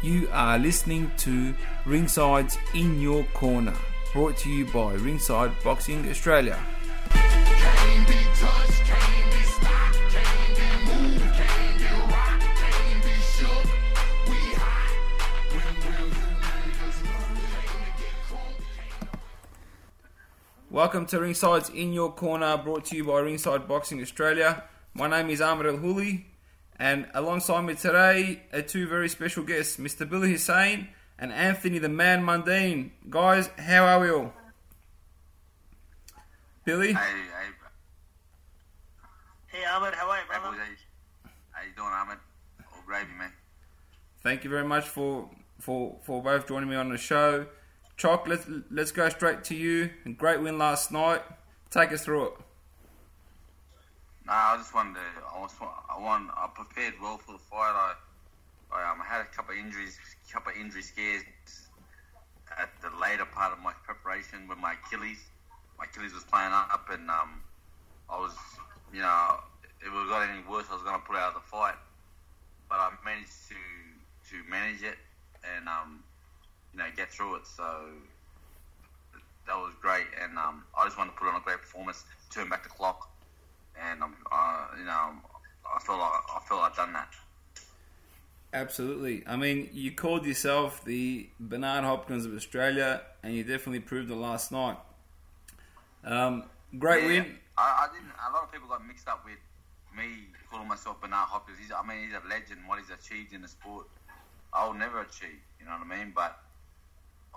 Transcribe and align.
You 0.00 0.28
are 0.32 0.60
listening 0.60 1.10
to 1.18 1.52
Ringside's 1.84 2.56
In 2.72 3.00
Your 3.00 3.24
Corner, 3.34 3.74
brought 4.12 4.36
to 4.38 4.48
you 4.48 4.64
by 4.66 4.92
Ringside 4.92 5.50
Boxing 5.64 6.08
Australia. 6.08 6.56
Welcome 20.70 21.06
to 21.06 21.18
Ringside's 21.18 21.70
In 21.70 21.92
Your 21.92 22.12
Corner, 22.12 22.56
brought 22.56 22.84
to 22.84 22.96
you 22.96 23.02
by 23.02 23.18
Ringside 23.18 23.66
Boxing 23.66 24.00
Australia. 24.00 24.62
My 24.94 25.08
name 25.08 25.28
is 25.30 25.40
Ahmed 25.40 25.66
El 25.66 25.78
Houli, 25.78 26.26
and 26.78 27.06
alongside 27.14 27.62
me 27.62 27.74
today 27.74 28.42
are 28.52 28.62
two 28.62 28.86
very 28.86 29.08
special 29.08 29.42
guests, 29.42 29.76
Mr. 29.78 30.08
Billy 30.08 30.30
Hussein 30.30 30.88
and 31.18 31.32
Anthony 31.32 31.78
the 31.78 31.88
Man 31.88 32.22
Mundine. 32.24 32.90
Guys, 33.10 33.48
how 33.58 33.84
are 33.84 34.00
we 34.00 34.10
all? 34.10 34.32
Billy? 36.64 36.92
Hey, 36.92 37.00
hey, 37.00 37.52
Hey 39.46 39.64
Ahmed, 39.64 39.94
how 39.94 40.08
are 40.10 40.18
you, 40.18 40.22
hey, 40.22 40.38
brother? 40.38 40.56
boys, 40.56 40.66
hey, 41.24 41.30
how 41.50 41.62
you 41.62 41.72
doing, 41.74 41.88
Ahmed? 41.88 42.18
All 42.72 42.82
gravy, 42.86 43.12
man. 43.18 43.32
Thank 44.22 44.44
you 44.44 44.50
very 44.50 44.64
much 44.64 44.86
for, 44.86 45.30
for, 45.58 45.96
for 46.04 46.22
both 46.22 46.46
joining 46.46 46.68
me 46.68 46.76
on 46.76 46.90
the 46.90 46.98
show. 46.98 47.46
Choc, 47.96 48.28
let's, 48.28 48.46
let's 48.70 48.92
go 48.92 49.08
straight 49.08 49.42
to 49.44 49.56
you. 49.56 49.90
Great 50.16 50.40
win 50.40 50.58
last 50.58 50.92
night. 50.92 51.22
Take 51.70 51.92
us 51.92 52.04
through 52.04 52.26
it. 52.26 52.32
Nah, 54.28 54.52
I 54.52 54.56
just 54.58 54.74
wanted 54.74 55.00
to, 55.00 55.08
I 55.24 55.96
I 55.96 55.98
want, 56.04 56.28
I 56.36 56.52
prepared 56.52 57.00
well 57.00 57.16
for 57.16 57.32
the 57.32 57.38
fight. 57.38 57.72
I, 57.72 57.96
I 58.76 58.92
um, 58.92 59.00
had 59.00 59.22
a 59.22 59.24
couple 59.24 59.56
of 59.56 59.58
injuries, 59.58 59.96
couple 60.30 60.52
of 60.52 60.58
injury 60.60 60.82
scares 60.82 61.24
at 62.60 62.68
the 62.84 62.92
later 63.00 63.24
part 63.24 63.56
of 63.56 63.58
my 63.64 63.72
preparation 63.88 64.46
with 64.46 64.58
my 64.58 64.76
Achilles. 64.76 65.24
My 65.78 65.86
Achilles 65.88 66.12
was 66.12 66.24
playing 66.24 66.52
up, 66.52 66.90
and 66.92 67.08
um, 67.08 67.40
I 68.10 68.20
was, 68.20 68.36
you 68.92 69.00
know, 69.00 69.40
if 69.80 69.88
it 69.88 70.08
got 70.12 70.28
any 70.28 70.44
worse, 70.44 70.66
I 70.68 70.74
was 70.74 70.82
going 70.84 71.00
to 71.00 71.06
pull 71.06 71.16
out 71.16 71.32
of 71.32 71.40
the 71.40 71.48
fight. 71.48 71.80
But 72.68 72.84
I 72.84 72.92
managed 73.02 73.48
to 73.48 73.56
to 73.56 74.50
manage 74.50 74.82
it 74.82 75.00
and 75.56 75.66
um, 75.68 76.04
you 76.74 76.80
know 76.80 76.84
get 76.94 77.08
through 77.08 77.36
it. 77.36 77.46
So 77.46 77.64
that 79.46 79.56
was 79.56 79.72
great, 79.80 80.04
and 80.20 80.36
um, 80.36 80.64
I 80.76 80.84
just 80.84 80.98
wanted 80.98 81.12
to 81.12 81.16
put 81.16 81.28
on 81.32 81.40
a 81.40 81.44
great 81.44 81.64
performance, 81.64 82.04
turn 82.28 82.50
back 82.50 82.62
the 82.62 82.68
clock, 82.68 83.08
you 84.76 84.84
know, 84.84 85.12
I 85.64 85.78
feel 85.80 85.98
like 85.98 86.12
I 86.34 86.40
feel 86.48 86.58
I've 86.58 86.76
done 86.76 86.92
that. 86.92 87.08
Absolutely. 88.52 89.22
I 89.26 89.36
mean, 89.36 89.68
you 89.72 89.92
called 89.92 90.24
yourself 90.24 90.84
the 90.84 91.28
Bernard 91.38 91.84
Hopkins 91.84 92.24
of 92.24 92.34
Australia, 92.34 93.02
and 93.22 93.34
you 93.34 93.44
definitely 93.44 93.80
proved 93.80 94.10
it 94.10 94.14
last 94.14 94.50
night. 94.52 94.78
Um, 96.04 96.44
great 96.78 97.02
Yeah, 97.02 97.06
win. 97.06 97.38
I, 97.56 97.88
I 97.88 97.94
didn't. 97.94 98.12
A 98.28 98.32
lot 98.32 98.44
of 98.44 98.52
people 98.52 98.68
got 98.68 98.86
mixed 98.86 99.08
up 99.08 99.24
with 99.24 99.38
me 99.96 100.28
calling 100.50 100.68
myself 100.68 101.00
Bernard 101.00 101.28
Hopkins. 101.28 101.58
He's, 101.58 101.72
I 101.72 101.82
mean, 101.86 102.04
he's 102.06 102.14
a 102.14 102.22
legend. 102.28 102.60
What 102.66 102.78
he's 102.78 102.90
achieved 102.90 103.32
in 103.32 103.42
the 103.42 103.48
sport, 103.48 103.86
I'll 104.52 104.74
never 104.74 105.00
achieve. 105.00 105.40
You 105.60 105.66
know 105.66 105.72
what 105.72 105.86
I 105.92 105.98
mean? 105.98 106.12
But 106.14 106.38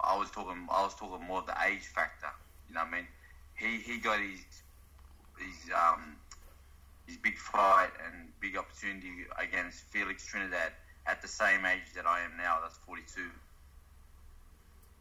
I 0.02 0.18
was 0.18 0.32
talking. 0.32 0.68
I 0.72 0.84
was 0.84 0.96
talking 0.96 1.26
more 1.26 1.40
of 1.40 1.48
the 1.48 1.56
age 1.68 1.86
factor. 1.88 2.32
You 2.68 2.76
know 2.76 2.82
what 2.82 2.90
I 2.94 2.98
mean? 2.98 3.08
He 3.56 3.78
he 3.82 4.00
got 4.00 4.20
his 4.20 4.40
his 5.38 5.72
um 5.76 6.18
his 7.08 7.18
big 7.18 7.38
fight 7.38 7.90
and 8.06 8.28
big 8.40 8.58
opportunity 8.58 9.10
against 9.38 9.84
Felix 9.86 10.26
Trinidad 10.26 10.72
at 11.08 11.22
the 11.22 11.28
same 11.28 11.66
age 11.66 11.94
that 11.96 12.06
I 12.06 12.22
am 12.22 12.32
now. 12.38 12.60
That's 12.62 12.78
forty 12.86 13.04
two. 13.14 13.30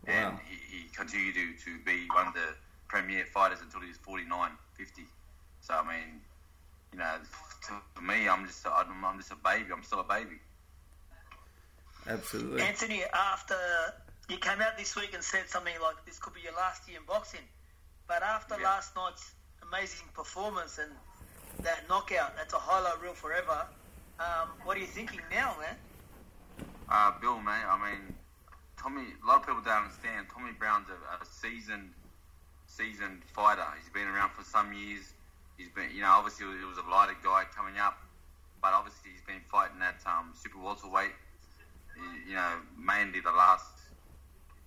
And 0.07 0.39
he, 0.49 0.79
he 0.79 0.89
continued 0.97 1.35
to, 1.35 1.53
to 1.65 1.79
be 1.85 2.07
one 2.15 2.27
of 2.27 2.33
the 2.35 2.55
premier 2.89 3.27
fighters 3.27 3.59
until 3.61 3.81
he 3.81 3.89
was 3.89 3.99
49, 3.99 4.51
50. 4.79 5.03
So, 5.61 5.75
I 5.75 5.83
mean, 5.87 6.21
you 6.93 6.99
know, 6.99 7.17
to 7.97 8.03
me, 8.03 8.27
I'm 8.27 8.47
just, 8.47 8.67
I'm, 8.67 9.05
I'm 9.05 9.19
just 9.19 9.31
a 9.31 9.37
baby. 9.37 9.67
I'm 9.71 9.83
still 9.83 10.01
a 10.01 10.05
baby. 10.05 10.41
Absolutely. 12.07 12.63
Anthony, 12.63 13.03
after 13.13 13.55
you 14.31 14.39
came 14.39 14.61
out 14.63 14.79
this 14.79 14.97
week 14.97 15.13
and 15.13 15.23
said 15.23 15.49
something 15.49 15.75
like 15.83 15.97
this 16.07 16.19
could 16.19 16.33
be 16.35 16.41
your 16.41 16.55
last 16.55 16.89
year 16.89 16.99
in 16.99 17.05
boxing, 17.05 17.45
but 18.09 18.23
after 18.23 18.57
Yeah. 18.59 18.65
last 18.69 18.97
night's 18.97 19.31
amazing 19.69 20.09
performance 20.15 20.79
and 20.79 20.91
that 21.63 21.89
knockout, 21.89 22.37
that's 22.37 22.53
a 22.55 22.59
highlight 22.59 23.01
reel 23.03 23.13
forever. 23.13 23.67
Um, 24.19 24.49
what 24.65 24.77
are 24.77 24.81
you 24.81 24.87
thinking 24.87 25.21
now, 25.31 25.57
man? 25.61 25.77
Uh, 26.89 27.13
Bill, 27.21 27.39
mate, 27.39 27.65
I 27.65 27.79
mean, 27.79 28.15
Tommy, 28.77 29.03
a 29.23 29.27
lot 29.27 29.41
of 29.41 29.47
people 29.47 29.63
don't 29.63 29.85
understand. 29.85 30.27
Tommy 30.33 30.53
Browne's 30.59 30.89
a, 30.89 30.97
a 31.23 31.27
seasoned, 31.27 31.91
seasoned 32.67 33.23
fighter. 33.25 33.65
He's 33.81 33.93
been 33.93 34.09
around 34.09 34.31
for 34.31 34.45
some 34.45 34.73
years. 34.73 35.13
He's 35.57 35.69
been, 35.69 35.91
you 35.95 36.01
know, 36.01 36.11
obviously 36.11 36.47
he 36.59 36.65
was 36.65 36.79
a 36.79 36.91
lighter 36.91 37.17
guy 37.23 37.45
coming 37.55 37.79
up, 37.79 37.99
but 38.63 38.73
obviously 38.73 39.11
he's 39.13 39.23
been 39.23 39.45
fighting 39.51 39.81
at 39.83 40.01
um, 40.07 40.33
super 40.35 40.59
welterweight. 40.59 41.13
You, 41.97 42.31
you 42.31 42.35
know, 42.35 42.57
mainly 42.79 43.21
the 43.21 43.33
last, 43.33 43.69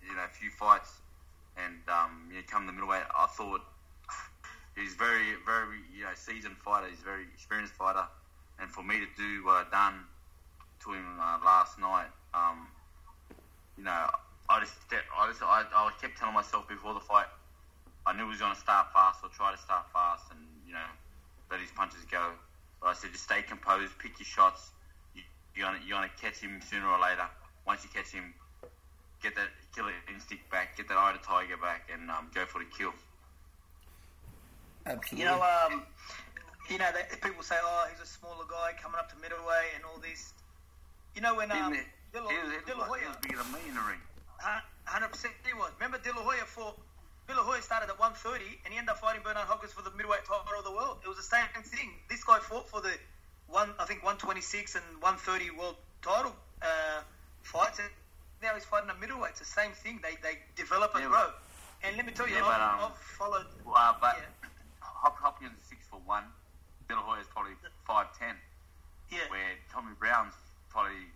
you 0.08 0.16
know, 0.16 0.26
few 0.32 0.52
fights, 0.52 1.02
and 1.58 1.82
um, 1.90 2.30
you 2.30 2.38
know, 2.38 2.44
come 2.48 2.68
the 2.68 2.72
middleweight. 2.72 3.10
I 3.18 3.26
thought 3.28 3.62
he's 4.76 4.94
very, 4.94 5.38
very, 5.46 5.80
you 5.96 6.04
know, 6.04 6.14
seasoned 6.16 6.58
fighter. 6.58 6.88
He's 6.90 7.02
a 7.02 7.06
very 7.06 7.24
experienced 7.34 7.74
fighter, 7.74 8.06
and 8.60 8.70
for 8.70 8.84
me 8.84 9.00
to 9.00 9.10
do 9.18 9.46
what 9.46 9.66
I've 9.66 9.72
done 9.72 10.06
to 10.84 10.94
him 10.94 11.20
uh, 11.20 11.40
last 11.44 11.80
night. 11.80 12.10
Um, 12.34 12.68
you 13.78 13.84
know, 13.84 14.10
I 14.50 14.60
just, 14.60 14.74
I 14.92 15.28
just, 15.28 15.42
I, 15.42 15.64
I 15.74 15.92
kept 16.02 16.18
telling 16.18 16.34
myself 16.34 16.68
before 16.68 16.94
the 16.94 17.00
fight, 17.00 17.26
I 18.06 18.14
knew 18.14 18.24
he 18.26 18.30
was 18.30 18.40
going 18.40 18.54
to 18.54 18.60
start 18.60 18.92
fast 18.94 19.24
or 19.24 19.30
try 19.30 19.52
to 19.52 19.58
start 19.58 19.86
fast, 19.94 20.26
and 20.32 20.40
you 20.68 20.74
know, 20.74 20.90
let 21.50 21.60
his 21.60 21.72
punches 21.72 22.04
go. 22.12 22.32
But 22.82 22.88
I 22.90 22.94
said, 22.94 23.12
just 23.12 23.24
stay 23.24 23.42
composed, 23.42 23.98
pick 23.98 24.20
your 24.20 24.28
shots. 24.28 24.72
You, 25.16 25.22
you're 25.56 25.66
gonna, 25.66 25.80
you're 25.86 25.98
gonna 25.98 26.12
catch 26.20 26.40
him 26.40 26.60
sooner 26.70 26.88
or 26.88 27.00
later. 27.00 27.26
Once 27.66 27.84
you 27.84 27.90
catch 27.94 28.12
him, 28.12 28.34
get 29.22 29.36
that 29.36 29.48
killer 29.74 29.94
instinct 30.14 30.50
back, 30.52 30.76
get 30.76 30.90
that 30.90 30.98
eye 30.98 31.14
the 31.14 31.24
tiger 31.24 31.56
back, 31.58 31.90
and 31.94 32.12
um, 32.12 32.28
go 32.36 32.46
for 32.46 32.60
the 32.60 32.68
kill. 32.78 32.92
Absolutely. 34.86 35.20
You 35.24 35.26
know, 35.32 35.42
um, 35.42 35.84
you 36.70 36.78
know, 36.78 36.92
that 36.92 37.22
people 37.22 37.44
say, 37.44 37.56
"Oh, 37.62 37.88
he's 37.92 38.02
a 38.02 38.06
smaller 38.10 38.46
guy 38.50 38.74
coming 38.82 39.00
up 39.00 39.10
to 39.12 39.16
middleweight 39.22 39.76
and 39.76 39.84
all 39.86 40.00
this." 40.00 40.34
You 41.16 41.22
know, 41.22 41.36
when 41.36 41.52
um, 41.52 41.74
he, 41.74 41.80
De 42.12 42.22
La, 42.22 42.30
he, 42.30 42.38
was- 42.40 42.64
De 42.66 42.76
La 42.78 42.86
Hoya, 42.86 43.08
was 43.08 43.18
bigger 43.22 43.38
than 43.38 43.52
me 43.54 43.60
in 43.70 43.76
the 43.76 43.82
ring. 43.82 44.00
hundred 44.86 45.10
percent 45.10 45.34
he 45.46 45.54
was. 45.54 45.72
Remember, 45.80 45.98
De 46.00 46.12
La 46.12 46.22
Hoya 46.24 46.44
fought. 46.46 46.78
De 47.28 47.34
La 47.34 47.44
Hoya 47.44 47.62
started 47.62 47.88
at 47.88 47.96
130 47.98 48.44
and 48.66 48.74
he 48.74 48.78
ended 48.78 48.92
up 48.92 49.00
fighting 49.00 49.24
Bernard 49.24 49.48
Hopkins 49.48 49.72
for 49.72 49.80
the 49.82 49.92
middleweight 49.96 50.28
title 50.28 50.44
of 50.60 50.66
the 50.68 50.76
world. 50.76 51.00
It 51.06 51.08
was 51.08 51.16
the 51.16 51.24
same 51.24 51.48
thing. 51.64 51.96
This 52.10 52.22
guy 52.26 52.40
fought 52.44 52.68
for 52.68 52.82
the 52.82 52.92
one, 53.48 53.72
I 53.80 53.86
think, 53.86 54.04
126 54.04 54.76
and 54.76 54.84
130 55.00 55.56
world 55.56 55.80
title 56.04 56.36
uh, 56.62 57.00
fights, 57.42 57.80
and 57.80 57.88
now 58.44 58.52
he's 58.56 58.66
fighting 58.68 58.90
a 58.92 58.98
middleweight. 59.00 59.32
It's 59.32 59.40
the 59.40 59.46
same 59.48 59.72
thing. 59.72 60.04
They 60.04 60.20
they 60.20 60.40
develop 60.60 60.92
and 60.96 61.04
Yeah, 61.08 61.16
grow. 61.16 61.32
And 61.88 61.96
let 61.96 62.06
me 62.06 62.12
tell 62.12 62.28
you, 62.28 62.36
Yeah, 62.36 62.44
I've, 62.44 62.84
um, 62.84 62.92
I've 62.92 62.98
followed. 63.16 63.48
Uh, 63.72 63.94
but 64.04 64.20
Yeah. 64.20 64.43
Hop, 65.04 65.20
Hopkins 65.20 65.52
is 65.60 65.68
six 65.68 65.84
for 65.92 66.00
one. 66.08 66.24
De 66.88 66.96
La 66.96 67.04
Hoya's 67.04 67.28
probably 67.28 67.60
five 67.84 68.08
ten. 68.18 68.40
Yeah, 69.12 69.28
Where 69.28 69.60
Tommy 69.68 69.92
Browne's 70.00 70.34
probably 70.72 71.12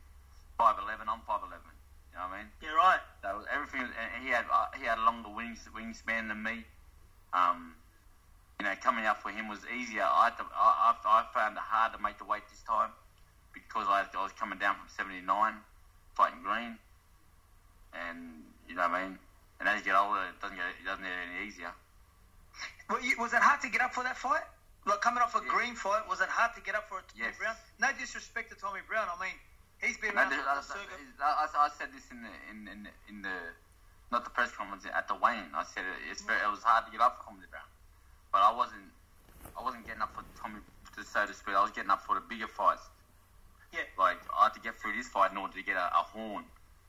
five 0.59 0.75
eleven. 0.75 1.07
I'm 1.07 1.23
five 1.23 1.39
eleven. 1.39 1.71
You 2.11 2.19
know 2.19 2.27
what 2.27 2.35
I 2.35 2.43
mean? 2.43 2.47
you're 2.59 2.75
right. 2.75 2.99
So 3.23 3.47
everything. 3.47 3.87
And 3.87 4.19
he 4.19 4.29
had 4.29 4.43
uh, 4.51 4.75
he 4.75 4.83
had 4.83 4.99
a 4.99 5.05
longer 5.07 5.31
wings 5.31 5.63
wingspan 5.71 6.27
than 6.27 6.43
me. 6.43 6.67
Um, 7.31 7.79
you 8.59 8.67
know, 8.67 8.75
coming 8.83 9.07
up 9.07 9.23
for 9.23 9.31
him 9.31 9.47
was 9.47 9.63
easier. 9.71 10.03
I, 10.03 10.35
to, 10.35 10.43
I, 10.51 10.91
I 10.91 11.23
I 11.23 11.23
found 11.31 11.55
it 11.55 11.63
hard 11.63 11.95
to 11.95 11.99
make 12.03 12.19
the 12.19 12.27
weight 12.27 12.43
this 12.51 12.59
time 12.67 12.91
because 13.55 13.87
I, 13.87 14.03
I 14.03 14.23
was 14.23 14.35
coming 14.35 14.59
down 14.59 14.75
from 14.75 14.91
seventy 14.91 15.23
nine, 15.23 15.63
fighting 16.11 16.43
Green, 16.43 16.75
and 17.95 18.43
you 18.67 18.75
know 18.75 18.83
what 18.83 18.99
I 18.99 19.07
mean. 19.07 19.19
And 19.63 19.69
as 19.69 19.79
you 19.79 19.85
get 19.85 19.95
older, 19.95 20.27
it 20.27 20.35
doesn't 20.43 20.59
get 20.59 20.67
it 20.75 20.83
doesn't 20.83 21.07
get 21.07 21.15
any 21.15 21.47
easier. 21.47 21.71
Was 22.89 23.33
it 23.33 23.41
hard 23.41 23.61
to 23.61 23.69
get 23.69 23.81
up 23.81 23.93
for 23.93 24.03
that 24.03 24.17
fight? 24.17 24.43
Like 24.85 25.01
coming 25.01 25.21
off 25.21 25.35
a 25.35 25.43
Yeah. 25.43 25.51
Green 25.51 25.75
fight, 25.75 26.07
was 26.07 26.21
it 26.21 26.29
hard 26.29 26.55
to 26.55 26.61
get 26.61 26.75
up 26.75 26.87
for 26.87 26.99
a 26.99 27.01
Tommy 27.11 27.25
Yes. 27.27 27.37
Browne? 27.37 27.55
No 27.79 27.91
disrespect 27.99 28.49
to 28.51 28.55
Tommy 28.55 28.79
Browne. 28.87 29.09
I 29.11 29.19
mean, 29.19 29.35
he's 29.83 29.97
been 29.97 30.15
No, 30.15 30.21
around 30.21 30.29
the- 30.31 30.37
for 30.37 30.49
I, 30.49 30.55
the 30.55 30.61
circuit. 30.63 30.99
I, 31.19 31.47
I, 31.53 31.65
I 31.65 31.69
said 31.77 31.91
this 31.91 32.07
in 32.11 32.23
the 32.23 32.31
in, 32.49 32.67
in, 32.71 32.83
the- 32.83 32.95
in 33.09 33.21
the 33.21 33.35
not 34.11 34.23
the 34.23 34.29
press 34.31 34.51
conference 34.55 34.85
at 34.87 35.07
the 35.09 35.15
weigh-in. 35.15 35.51
I 35.53 35.63
said 35.65 35.83
it, 35.83 35.99
it's 36.09 36.21
very, 36.21 36.39
it 36.39 36.47
was 36.49 36.63
hard 36.63 36.85
to 36.85 36.91
get 36.91 37.01
up 37.01 37.19
for 37.19 37.25
Tommy 37.35 37.43
Browne, 37.51 37.67
but 38.31 38.39
I 38.39 38.55
wasn't 38.55 38.87
I 39.57 39.61
wasn't 39.63 39.85
getting 39.85 40.01
up 40.01 40.15
for 40.15 40.23
Tommy 40.39 40.61
to 40.95 41.03
so 41.03 41.25
to 41.27 41.33
speak. 41.33 41.55
I 41.55 41.61
was 41.61 41.71
getting 41.71 41.91
up 41.91 42.05
for 42.07 42.15
the 42.15 42.21
bigger 42.23 42.47
fights. 42.47 42.83
Yeah. 43.73 43.81
Like 43.99 44.15
I 44.31 44.45
had 44.47 44.53
to 44.53 44.61
get 44.61 44.79
through 44.79 44.95
this 44.95 45.09
fight 45.09 45.31
in 45.31 45.37
order 45.37 45.53
to 45.59 45.63
get 45.63 45.75
a, 45.75 45.91
a 45.91 46.03
Horn 46.15 46.45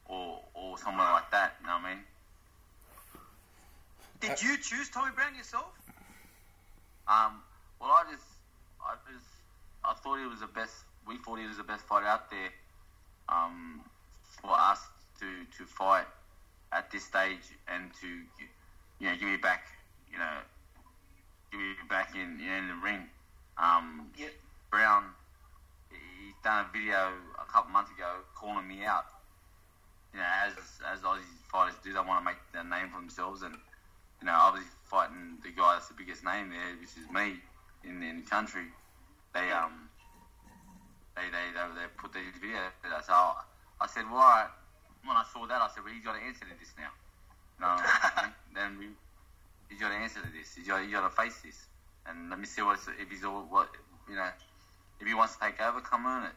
or 0.06 0.38
or 0.54 0.78
something 0.78 0.98
like 1.02 1.28
that. 1.32 1.56
You 1.60 1.66
know 1.66 1.82
what 1.82 1.90
I 1.90 1.94
mean? 1.98 2.04
Did 4.20 4.30
uh, 4.30 4.36
you 4.42 4.56
choose 4.58 4.88
Tommy 4.90 5.10
Browne 5.14 5.34
yourself? 5.34 5.74
Um, 7.08 7.42
well, 7.80 7.90
I 7.90 8.04
just, 8.10 8.26
I 8.80 8.94
just, 9.12 9.26
I 9.84 9.94
thought 9.94 10.18
he 10.18 10.26
was 10.26 10.40
the 10.40 10.48
best. 10.48 10.84
We 11.06 11.18
thought 11.18 11.38
he 11.38 11.46
was 11.46 11.56
the 11.56 11.64
best 11.64 11.84
fighter 11.86 12.06
out 12.06 12.30
there. 12.30 12.50
Um, 13.28 13.82
for 14.42 14.52
us, 14.58 14.80
to 15.20 15.44
to 15.58 15.66
fight 15.66 16.06
at 16.72 16.90
this 16.90 17.04
stage 17.04 17.56
and 17.68 17.92
to 18.00 18.06
you 19.00 19.08
know 19.08 19.16
give 19.16 19.28
me 19.28 19.36
back 19.36 19.62
you 20.12 20.18
know 20.18 20.38
give 21.50 21.60
me 21.60 21.74
back 21.88 22.14
in 22.14 22.38
you 22.40 22.46
know, 22.48 22.56
in 22.56 22.68
the 22.68 22.74
ring. 22.76 23.08
Um, 23.58 24.12
Yeah. 24.16 24.28
Browne, 24.70 25.14
he's 25.90 26.34
done 26.44 26.66
a 26.66 26.72
video 26.72 27.14
a 27.38 27.44
couple 27.46 27.72
months 27.72 27.90
ago 27.90 28.22
calling 28.34 28.66
me 28.68 28.84
out. 28.84 29.06
You 30.12 30.20
know, 30.20 30.26
as 30.46 30.54
as 30.86 31.02
Aussie 31.02 31.22
fighters 31.50 31.76
do, 31.82 31.92
they 31.92 32.00
want 32.00 32.20
to 32.20 32.24
make 32.24 32.38
their 32.52 32.64
name 32.64 32.90
for 32.90 33.00
themselves, 33.00 33.42
and 33.42 33.56
you 34.20 34.26
know, 34.26 34.34
obviously 34.34 34.70
fighting 34.84 35.38
the 35.42 35.50
guy 35.50 35.74
that's 35.74 35.88
the 35.88 35.94
biggest 35.94 36.24
name 36.24 36.50
there, 36.50 36.74
which 36.80 36.96
is 36.96 37.08
me 37.10 37.40
in 37.84 38.02
in 38.02 38.16
the 38.24 38.26
country. 38.28 38.66
They 39.34 39.50
um 39.50 39.88
they 41.16 41.28
they 41.30 41.52
they, 41.54 41.66
they 41.80 41.86
put 41.96 42.12
these 42.12 42.34
videos. 42.42 42.72
So 43.06 43.12
I, 43.12 43.42
I 43.80 43.86
said, 43.86 44.04
well, 44.10 44.20
all 44.20 44.30
right. 44.30 44.50
When 45.04 45.16
I 45.16 45.22
saw 45.32 45.46
that, 45.46 45.62
I 45.62 45.68
said, 45.72 45.84
well, 45.84 45.94
he's 45.94 46.04
got 46.04 46.18
to 46.18 46.22
answer 46.22 46.44
to 46.44 46.58
this 46.58 46.74
now. 46.76 46.90
You 47.56 47.64
know, 47.64 48.30
then 48.54 48.78
we, 48.78 48.86
he's 49.70 49.80
got 49.80 49.90
to 49.90 49.94
answer 49.94 50.20
to 50.20 50.28
this. 50.36 50.54
He's 50.56 50.66
got, 50.66 50.82
got 50.90 51.08
to 51.08 51.14
face 51.14 51.40
this, 51.40 51.66
and 52.06 52.28
let 52.30 52.38
me 52.38 52.46
see 52.46 52.62
what 52.62 52.80
if 52.98 53.08
he's 53.10 53.24
all 53.24 53.42
what 53.48 53.68
you 54.08 54.16
know. 54.16 54.30
If 55.00 55.06
he 55.06 55.14
wants 55.14 55.36
to 55.36 55.40
take 55.40 55.60
over, 55.60 55.80
come 55.80 56.06
on 56.06 56.24
it. 56.24 56.32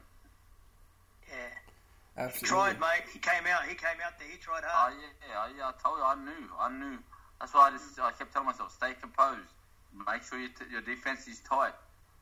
Yeah. 1.27 1.35
He 2.15 2.21
Absolutely. 2.21 2.47
tried, 2.47 2.79
mate. 2.79 3.03
He 3.11 3.19
came 3.19 3.47
out. 3.47 3.63
He 3.63 3.73
came 3.75 3.97
out 4.05 4.19
there. 4.19 4.27
He 4.29 4.37
tried 4.37 4.63
Oh 4.63 4.67
hard. 4.69 4.93
yeah, 4.93 5.27
yeah, 5.27 5.57
yeah. 5.57 5.69
I 5.69 5.73
told 5.81 5.97
you, 5.97 6.03
I 6.03 6.15
knew, 6.15 6.49
I 6.59 6.69
knew. 6.69 6.99
That's 7.41 7.53
why 7.55 7.69
I 7.69 7.71
just, 7.71 7.99
I 7.99 8.11
kept 8.11 8.31
telling 8.33 8.45
myself, 8.45 8.71
stay 8.71 8.93
composed. 9.01 9.49
Make 9.91 10.21
sure 10.23 10.39
your, 10.39 10.49
t- 10.49 10.69
your 10.71 10.81
defense 10.81 11.27
is 11.27 11.39
tight. 11.41 11.73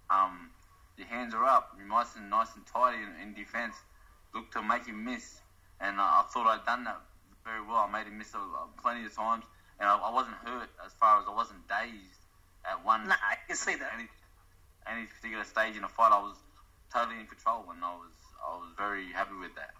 Um, 0.10 0.50
your 0.98 1.08
hands 1.08 1.34
are 1.36 1.44
up. 1.44 1.76
You're 1.78 1.88
nice 1.88 2.16
and 2.16 2.30
nice 2.30 2.48
and 2.56 2.66
tight 2.66 2.96
in, 2.96 3.28
in 3.28 3.34
defense. 3.36 3.76
Look 4.34 4.50
to 4.54 4.62
make 4.64 4.88
him 4.88 5.04
miss, 5.04 5.40
and 5.82 6.00
I, 6.00 6.24
I 6.24 6.24
thought 6.32 6.48
I'd 6.48 6.66
done 6.66 6.86
that 6.86 7.02
very 7.44 7.62
well. 7.62 7.86
I 7.88 7.92
made 7.92 8.08
him 8.08 8.18
miss 8.18 8.34
a, 8.34 8.40
plenty 8.82 9.06
of 9.06 9.14
times, 9.14 9.44
and 9.80 9.90
I, 9.90 9.98
I 9.98 10.14
wasn't 10.14 10.36
hurt 10.46 10.70
as 10.86 10.94
far 10.94 11.20
as 11.20 11.26
I 11.28 11.36
wasn't 11.36 11.68
dazed 11.68 12.24
at 12.66 12.84
one 12.86 13.08
Nah, 13.08 13.16
I 13.16 13.36
can 13.46 13.58
see 13.58 13.76
that. 13.76 13.92
any, 13.94 14.08
any 14.88 15.06
particular 15.08 15.44
stage 15.44 15.76
in 15.76 15.84
a 15.84 15.90
fight. 15.90 16.12
I 16.14 16.20
was 16.20 16.38
totally 16.94 17.20
in 17.20 17.28
control, 17.28 17.66
and 17.74 17.84
I 17.84 17.92
was 17.94 18.12
I 18.40 18.56
was 18.56 18.70
very 18.78 19.12
happy 19.12 19.36
with 19.40 19.54
that. 19.56 19.72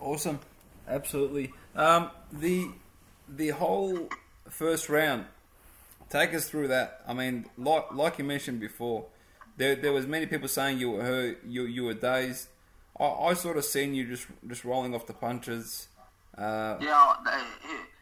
Awesome, 0.00 0.40
absolutely. 0.88 1.52
Um, 1.76 2.10
the 2.32 2.68
the 3.36 3.50
whole 3.50 4.08
first 4.48 4.88
round, 4.88 5.26
take 6.10 6.34
us 6.34 6.48
through 6.48 6.68
that. 6.68 7.02
I 7.06 7.14
mean, 7.14 7.46
like 7.56 7.92
like 7.92 8.18
you 8.18 8.24
mentioned 8.24 8.60
before, 8.60 9.06
there 9.56 9.74
there 9.74 9.92
was 9.92 10.06
many 10.06 10.26
people 10.26 10.48
saying 10.48 10.78
you 10.78 10.90
were 10.90 11.02
hurt, 11.02 11.42
you 11.46 11.64
you 11.64 11.84
were 11.84 11.94
dazed. 11.94 12.48
I, 12.98 13.04
I 13.04 13.34
sort 13.34 13.56
of 13.56 13.64
seen 13.64 13.94
you 13.94 14.06
just 14.06 14.26
just 14.46 14.64
rolling 14.64 14.94
off 14.94 15.06
the 15.06 15.14
punches. 15.14 15.88
Uh, 16.36 16.76
Yeah, 16.80 17.14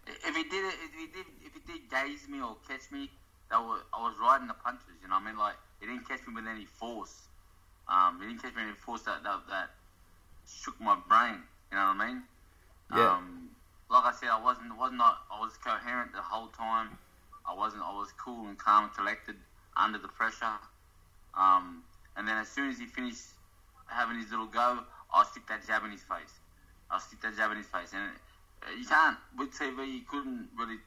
if 0.07 0.37
he 0.37 0.43
did 0.45 0.65
it, 0.65 0.75
if 0.87 0.93
he 0.99 1.07
did, 1.07 1.27
if 1.43 1.53
he 1.55 1.73
did 1.73 1.91
gaze 1.91 2.29
me 2.29 2.41
or 2.41 2.57
catch 2.69 2.91
me, 2.91 3.11
that 3.51 3.61
was 3.61 3.83
I 3.93 4.03
was 4.03 4.15
riding 4.21 4.49
the 4.49 4.55
punches. 4.55 4.87
You 5.03 5.09
know, 5.09 5.15
what 5.17 5.23
I 5.23 5.27
mean, 5.27 5.39
like 5.39 5.55
he 5.81 5.87
didn't 5.87 6.09
catch 6.09 6.27
me 6.27 6.35
with 6.35 6.47
any 6.47 6.65
force. 6.65 7.29
Um, 7.89 8.21
he 8.21 8.29
didn't 8.29 8.43
catch 8.43 8.55
me 8.55 8.63
with 8.63 8.71
any 8.71 8.79
force 8.79 9.03
that 9.03 9.23
that, 9.23 9.41
that 9.49 9.71
shook 10.47 10.81
my 10.81 10.97
brain. 11.09 11.43
You 11.71 11.79
know 11.79 11.95
what 11.95 12.01
I 12.01 12.07
mean? 12.09 12.23
Yeah. 12.95 13.13
Um, 13.13 13.40
like 13.91 14.05
I 14.05 14.13
said, 14.13 14.29
I 14.31 14.41
wasn't 14.41 14.77
was 14.79 14.93
not 14.93 15.27
I 15.31 15.41
was 15.41 15.57
coherent 15.59 16.13
the 16.13 16.23
whole 16.23 16.49
time. 16.49 16.97
I 17.49 17.55
wasn't. 17.55 17.83
I 17.83 17.93
was 17.93 18.09
cool 18.13 18.47
and 18.47 18.57
calm 18.57 18.85
and 18.85 18.95
collected 18.95 19.37
under 19.77 19.99
the 19.99 20.09
pressure. 20.09 20.59
Um, 21.35 21.83
and 22.17 22.27
then 22.27 22.37
as 22.37 22.49
soon 22.49 22.71
as 22.71 22.79
he 22.79 22.87
finished 22.87 23.25
having 23.87 24.19
his 24.19 24.31
little 24.31 24.47
go, 24.47 24.81
I'll 25.13 25.25
stick 25.25 25.47
that 25.49 25.67
jab 25.67 25.85
in 25.85 25.91
his 25.91 26.03
face. 26.03 26.35
I'll 26.91 27.01
stick 27.01 27.21
that 27.23 27.37
jab 27.37 27.51
in 27.51 27.59
his 27.59 27.67
face. 27.67 27.93
And 27.93 28.11
uh, 28.63 28.79
you 28.79 28.87
can't, 28.87 29.17
with 29.39 29.51
TV, 29.53 29.87
you 29.87 30.03
couldn't 30.09 30.49
really 30.59 30.79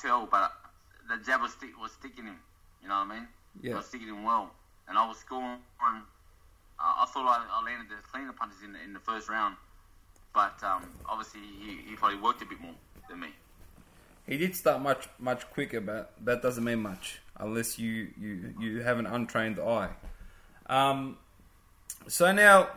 tell, 0.00 0.26
but 0.26 0.52
the 1.08 1.22
jab 1.24 1.40
was, 1.40 1.52
stick, 1.52 1.70
was 1.80 1.92
sticking 1.92 2.26
him. 2.26 2.38
You 2.82 2.88
know 2.88 2.98
what 2.98 3.10
I 3.10 3.18
mean? 3.18 3.28
Yeah. 3.62 3.76
was 3.76 3.86
sticking 3.86 4.08
him 4.08 4.24
well. 4.24 4.50
And 4.88 4.98
I 4.98 5.06
was 5.06 5.18
scoring. 5.18 5.58
Uh, 5.80 6.02
I 6.78 7.06
thought 7.06 7.26
I, 7.26 7.46
I 7.50 7.64
landed 7.64 7.88
the 7.88 8.02
cleaner 8.10 8.32
punches 8.32 8.58
in 8.62 8.72
the, 8.72 8.82
in 8.82 8.92
the 8.92 9.00
first 9.00 9.28
round. 9.28 9.56
But 10.34 10.62
um, 10.64 10.82
obviously, 11.08 11.40
he, 11.40 11.90
he 11.90 11.96
probably 11.96 12.18
worked 12.18 12.42
a 12.42 12.46
bit 12.46 12.60
more 12.60 12.74
than 13.08 13.20
me. 13.20 13.28
He 14.26 14.36
did 14.36 14.56
start 14.56 14.82
much 14.82 15.08
much 15.18 15.48
quicker, 15.50 15.80
but 15.80 16.12
that 16.24 16.42
doesn't 16.42 16.64
mean 16.64 16.80
much 16.80 17.20
unless 17.38 17.78
you 17.78 18.08
you, 18.18 18.54
you 18.58 18.80
have 18.80 18.98
an 18.98 19.06
untrained 19.06 19.58
eye. 19.60 19.90
Um, 20.66 21.18
so 22.08 22.32
now 22.32 22.68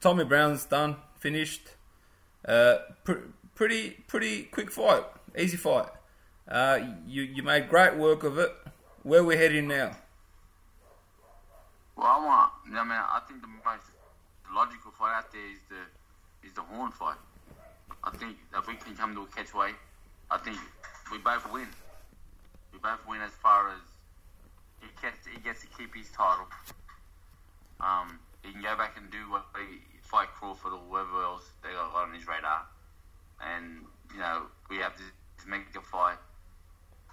Tommy 0.00 0.24
Browne's 0.24 0.64
done, 0.64 0.96
finished. 1.18 1.68
Uh, 2.46 2.78
pr- 3.04 3.28
pretty 3.54 3.90
pretty 4.06 4.44
quick 4.44 4.70
fight, 4.70 5.04
easy 5.38 5.56
fight. 5.56 5.88
Uh, 6.48 6.80
you 7.06 7.22
you 7.22 7.42
made 7.42 7.68
great 7.68 7.96
work 7.96 8.24
of 8.24 8.38
it. 8.38 8.52
Where 9.02 9.22
we 9.22 9.36
heading 9.36 9.68
now? 9.68 9.96
Well, 11.96 12.06
I 12.06 12.24
want. 12.24 12.52
I 12.66 12.82
mean, 12.82 12.92
I 12.92 13.20
think 13.28 13.42
the 13.42 13.48
most 13.48 13.84
logical 14.54 14.90
fight 14.92 15.18
out 15.18 15.32
there 15.32 15.46
is 15.52 15.60
the 15.68 15.76
is 16.46 16.52
the 16.54 16.62
Horn 16.62 16.92
fight. 16.92 17.16
I 18.02 18.10
think 18.10 18.36
if 18.56 18.66
we 18.68 18.74
can 18.76 18.94
come 18.94 19.14
to 19.14 19.22
a 19.22 19.26
catch 19.26 19.54
weight, 19.54 19.74
I 20.30 20.38
think 20.38 20.58
we 21.10 21.18
both 21.18 21.50
win. 21.52 21.66
We 22.72 22.78
both 22.78 23.00
win 23.08 23.20
as 23.22 23.32
far 23.42 23.70
as 23.70 23.80
he 24.80 24.88
gets 25.00 25.26
he 25.26 25.40
gets 25.40 25.62
to 25.62 25.66
keep 25.78 25.94
his 25.94 26.10
title. 26.10 26.46
Um, 27.80 28.18
he 28.42 28.52
can 28.52 28.62
go 28.62 28.76
back 28.76 28.96
and 28.96 29.10
do 29.10 29.30
what 29.30 29.46
he 29.56 29.78
fight 30.02 30.28
Crawford 30.28 30.72
or 30.72 30.80
whoever 30.88 31.22
else 31.22 31.44
they 31.62 31.70
got 31.70 31.94
on 31.94 32.14
his 32.14 32.26
radar, 32.26 32.62
and 33.40 33.84
you 34.12 34.20
know 34.20 34.42
we 34.68 34.76
have 34.76 34.94
to, 34.96 35.02
to 35.42 35.48
make 35.48 35.62
a 35.76 35.80
fight. 35.80 36.18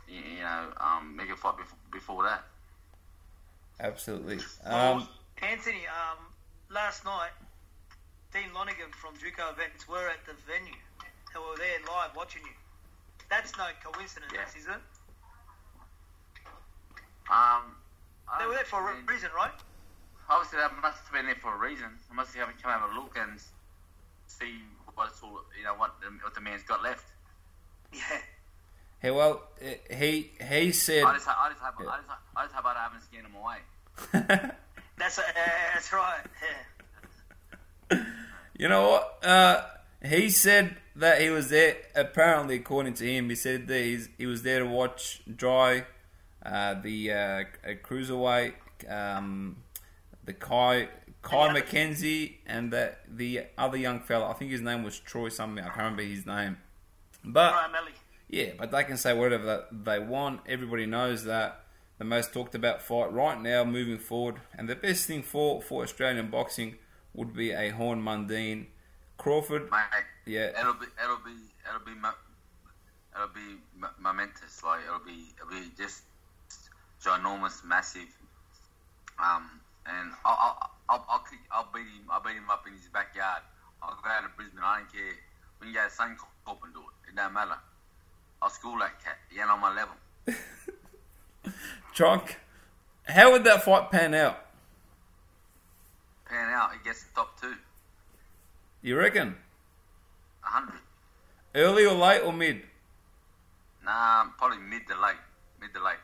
You, 0.08 0.20
you 0.20 0.42
know, 0.42 0.74
um, 0.80 1.16
make 1.16 1.30
a 1.30 1.36
fight 1.38 1.58
before, 1.58 1.78
before 1.92 2.24
that. 2.24 2.44
Absolutely. 3.80 4.40
Um, 4.66 5.08
Anthony, 5.42 5.88
um, 5.88 6.18
last 6.70 7.06
night, 7.06 7.32
Dean 8.34 8.54
Lonergan 8.54 8.92
from 8.92 9.14
Duco 9.20 9.52
Events 9.52 9.88
were 9.88 10.08
at 10.08 10.24
the 10.26 10.34
venue. 10.48 10.78
They 11.34 11.40
were 11.40 11.58
there 11.58 11.80
live 11.88 12.16
watching 12.16 12.42
you. 12.44 12.56
That's 13.30 13.56
no 13.58 13.68
coincidence, 13.84 14.32
Yeah. 14.34 14.48
is 14.58 14.68
it? 14.68 14.82
Um, 17.30 17.76
They 18.40 18.46
were 18.46 18.54
there 18.54 18.66
for 18.66 18.90
a 18.92 18.96
reason, 19.04 19.30
right? 19.36 19.52
Obviously, 20.30 20.60
that 20.60 20.72
must 20.82 21.04
have 21.04 21.12
been 21.14 21.26
there 21.26 21.36
for 21.36 21.54
a 21.54 21.58
reason. 21.58 21.88
I 22.10 22.14
must 22.14 22.34
have 22.36 22.48
come 22.62 22.72
have 22.72 22.90
a 22.90 22.94
look 22.94 23.18
and 23.18 23.40
see 24.28 24.60
what's 24.96 25.22
all 25.22 25.42
you 25.58 25.64
know 25.64 25.76
what 25.76 26.00
the, 26.02 26.08
what 26.24 26.34
the 26.34 26.42
man's 26.42 26.64
got 26.64 26.82
left. 26.84 27.06
Yeah. 27.94 28.22
hey, 29.00 29.12
well, 29.12 29.44
eh, 29.60 29.76
he 29.94 30.32
he 30.42 30.72
said. 30.72 31.04
I 31.04 31.14
just, 31.16 31.28
I 31.28 31.50
just 31.50 31.62
hope, 31.62 31.76
I 31.82 31.98
just, 31.98 32.10
I 32.38 32.44
just 32.44 32.56
hope 32.56 32.66
I 32.66 32.74
haven't 32.76 33.02
scared 33.04 33.26
him 33.26 33.36
away. 33.36 33.58
That's 34.98 35.18
uh, 35.18 35.24
that's 35.74 35.92
right. 35.94 36.22
Yeah. 36.42 36.48
You 38.62 38.70
know 38.70 38.92
what? 38.92 39.26
Uh, 39.26 39.64
he 40.06 40.30
said 40.30 40.76
that 40.96 41.20
he 41.20 41.32
was 41.32 41.50
there. 41.50 41.78
Apparently, 41.96 42.58
according 42.58 42.94
to 42.94 43.12
him, 43.12 43.28
he 43.30 43.36
said 43.36 43.66
that 43.66 43.82
he's, 43.82 44.08
he 44.20 44.28
was 44.28 44.44
there 44.44 44.60
to 44.60 44.68
watch 44.68 45.24
Dry, 45.36 45.86
uh, 46.46 46.76
the 46.76 47.12
uh, 47.12 47.44
cruiserweight, 47.84 48.54
um, 48.88 49.64
the 50.24 50.34
Kai 50.34 50.90
Kai 51.24 51.48
And 51.48 51.58
McKenzie, 51.58 52.36
and 52.46 52.72
that 52.72 53.00
the 53.10 53.46
other 53.58 53.78
young 53.78 54.00
fella. 54.00 54.30
I 54.30 54.34
think 54.34 54.52
his 54.52 54.62
name 54.62 54.84
was 54.84 55.00
Troy 55.00 55.30
something. 55.30 55.64
I 55.64 55.70
can't 55.70 55.78
remember 55.78 56.04
his 56.04 56.28
name. 56.28 56.58
But 57.24 57.56
yeah, 58.30 58.52
but 58.60 58.70
they 58.70 58.84
can 58.84 58.98
say 58.98 59.12
whatever 59.14 59.66
they 59.72 59.98
want. 59.98 60.42
Everybody 60.48 60.86
knows 60.86 61.24
that 61.24 61.64
the 61.98 62.06
most 62.06 62.32
talked 62.32 62.54
about 62.54 62.84
fight 62.84 63.12
right 63.12 63.42
now, 63.42 63.64
moving 63.64 63.98
forward, 63.98 64.36
and 64.56 64.70
the 64.70 64.76
best 64.76 65.08
thing 65.08 65.24
for, 65.24 65.64
for 65.64 65.82
Australian 65.82 66.30
boxing 66.30 66.76
would 67.14 67.34
be 67.34 67.52
a 67.52 67.70
Horn 67.70 68.02
Mundine 68.02 68.68
Crawford. 69.18 69.70
Mate, 69.72 70.06
Yeah. 70.26 70.60
it'll 70.60 70.74
be, 70.74 70.86
it'll 71.04 71.18
be, 71.18 71.36
it'll 71.68 71.86
be, 71.86 71.92
it'll 73.16 73.28
be 73.28 73.60
momentous. 74.00 74.64
Like 74.64 74.82
it'll 74.88 75.00
be, 75.06 75.26
it'll 75.38 75.50
be 75.50 75.72
just 75.78 76.04
ginormous, 77.04 77.64
massive. 77.64 78.08
Um, 79.20 79.60
and 79.86 80.12
I'll, 80.26 80.38
I'll, 80.40 80.72
I'll, 80.90 81.06
I'll, 81.10 81.20
kick, 81.20 81.40
I'll 81.52 81.70
beat 81.74 81.82
him. 81.82 82.06
I'll 82.10 82.22
beat 82.22 82.34
him 82.34 82.50
up 82.50 82.66
in 82.68 82.74
his 82.74 82.88
backyard. 82.94 83.42
I'll 83.84 83.98
go 84.02 84.10
out 84.10 84.22
to 84.24 84.30
Brisbane. 84.36 84.60
I 84.64 84.80
don't 84.80 84.92
care. 84.92 85.14
We 85.60 85.68
can 85.68 85.74
go 85.76 85.82
to 85.88 85.94
Suncorp 85.94 86.58
and 86.64 86.74
do 86.74 86.80
it. 86.82 87.10
It 87.12 87.16
don't 87.16 87.34
matter. 87.34 87.58
I'll 88.42 88.50
school 88.50 88.78
that 88.80 89.04
cat. 89.04 89.18
He 89.30 89.40
ain't 89.40 89.50
on 89.50 89.60
my 89.60 89.74
level. 89.74 89.96
Trunk, 91.94 92.38
how 93.04 93.32
would 93.32 93.44
that 93.44 93.64
fight 93.64 93.92
pan 93.92 94.14
out? 94.14 94.38
Pan 96.32 96.48
out. 96.48 96.72
He 96.72 96.80
gets 96.88 97.04
the 97.04 97.12
top 97.14 97.36
two. 97.42 97.54
You 98.82 98.96
reckon? 98.96 99.36
A 100.44 100.48
hundred. 100.48 100.80
Early 101.54 101.86
or 101.86 101.94
late 101.94 102.24
or 102.24 102.32
mid? 102.32 102.62
Nah, 103.84 104.32
probably 104.40 104.64
mid 104.64 104.88
to 104.88 104.96
late. 104.96 105.20
Mid 105.60 105.76
to 105.76 105.84
late. 105.84 106.00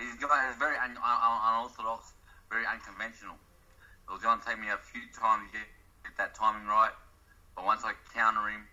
He's 0.00 0.16
got 0.16 0.32
he's 0.48 0.56
very 0.56 0.76
un, 0.80 0.96
un, 0.96 1.38
unorthodox, 1.52 2.16
very 2.48 2.64
unconventional. 2.64 3.36
It 4.08 4.10
was 4.10 4.22
going 4.24 4.40
to 4.40 4.44
take 4.44 4.58
me 4.58 4.72
a 4.72 4.80
few 4.80 5.04
times 5.12 5.52
to 5.52 5.60
get, 5.60 5.68
get 6.02 6.16
that 6.16 6.34
timing 6.34 6.66
right, 6.66 6.90
But 7.54 7.68
once 7.68 7.84
I 7.84 7.92
counter 8.16 8.48
him, 8.48 8.64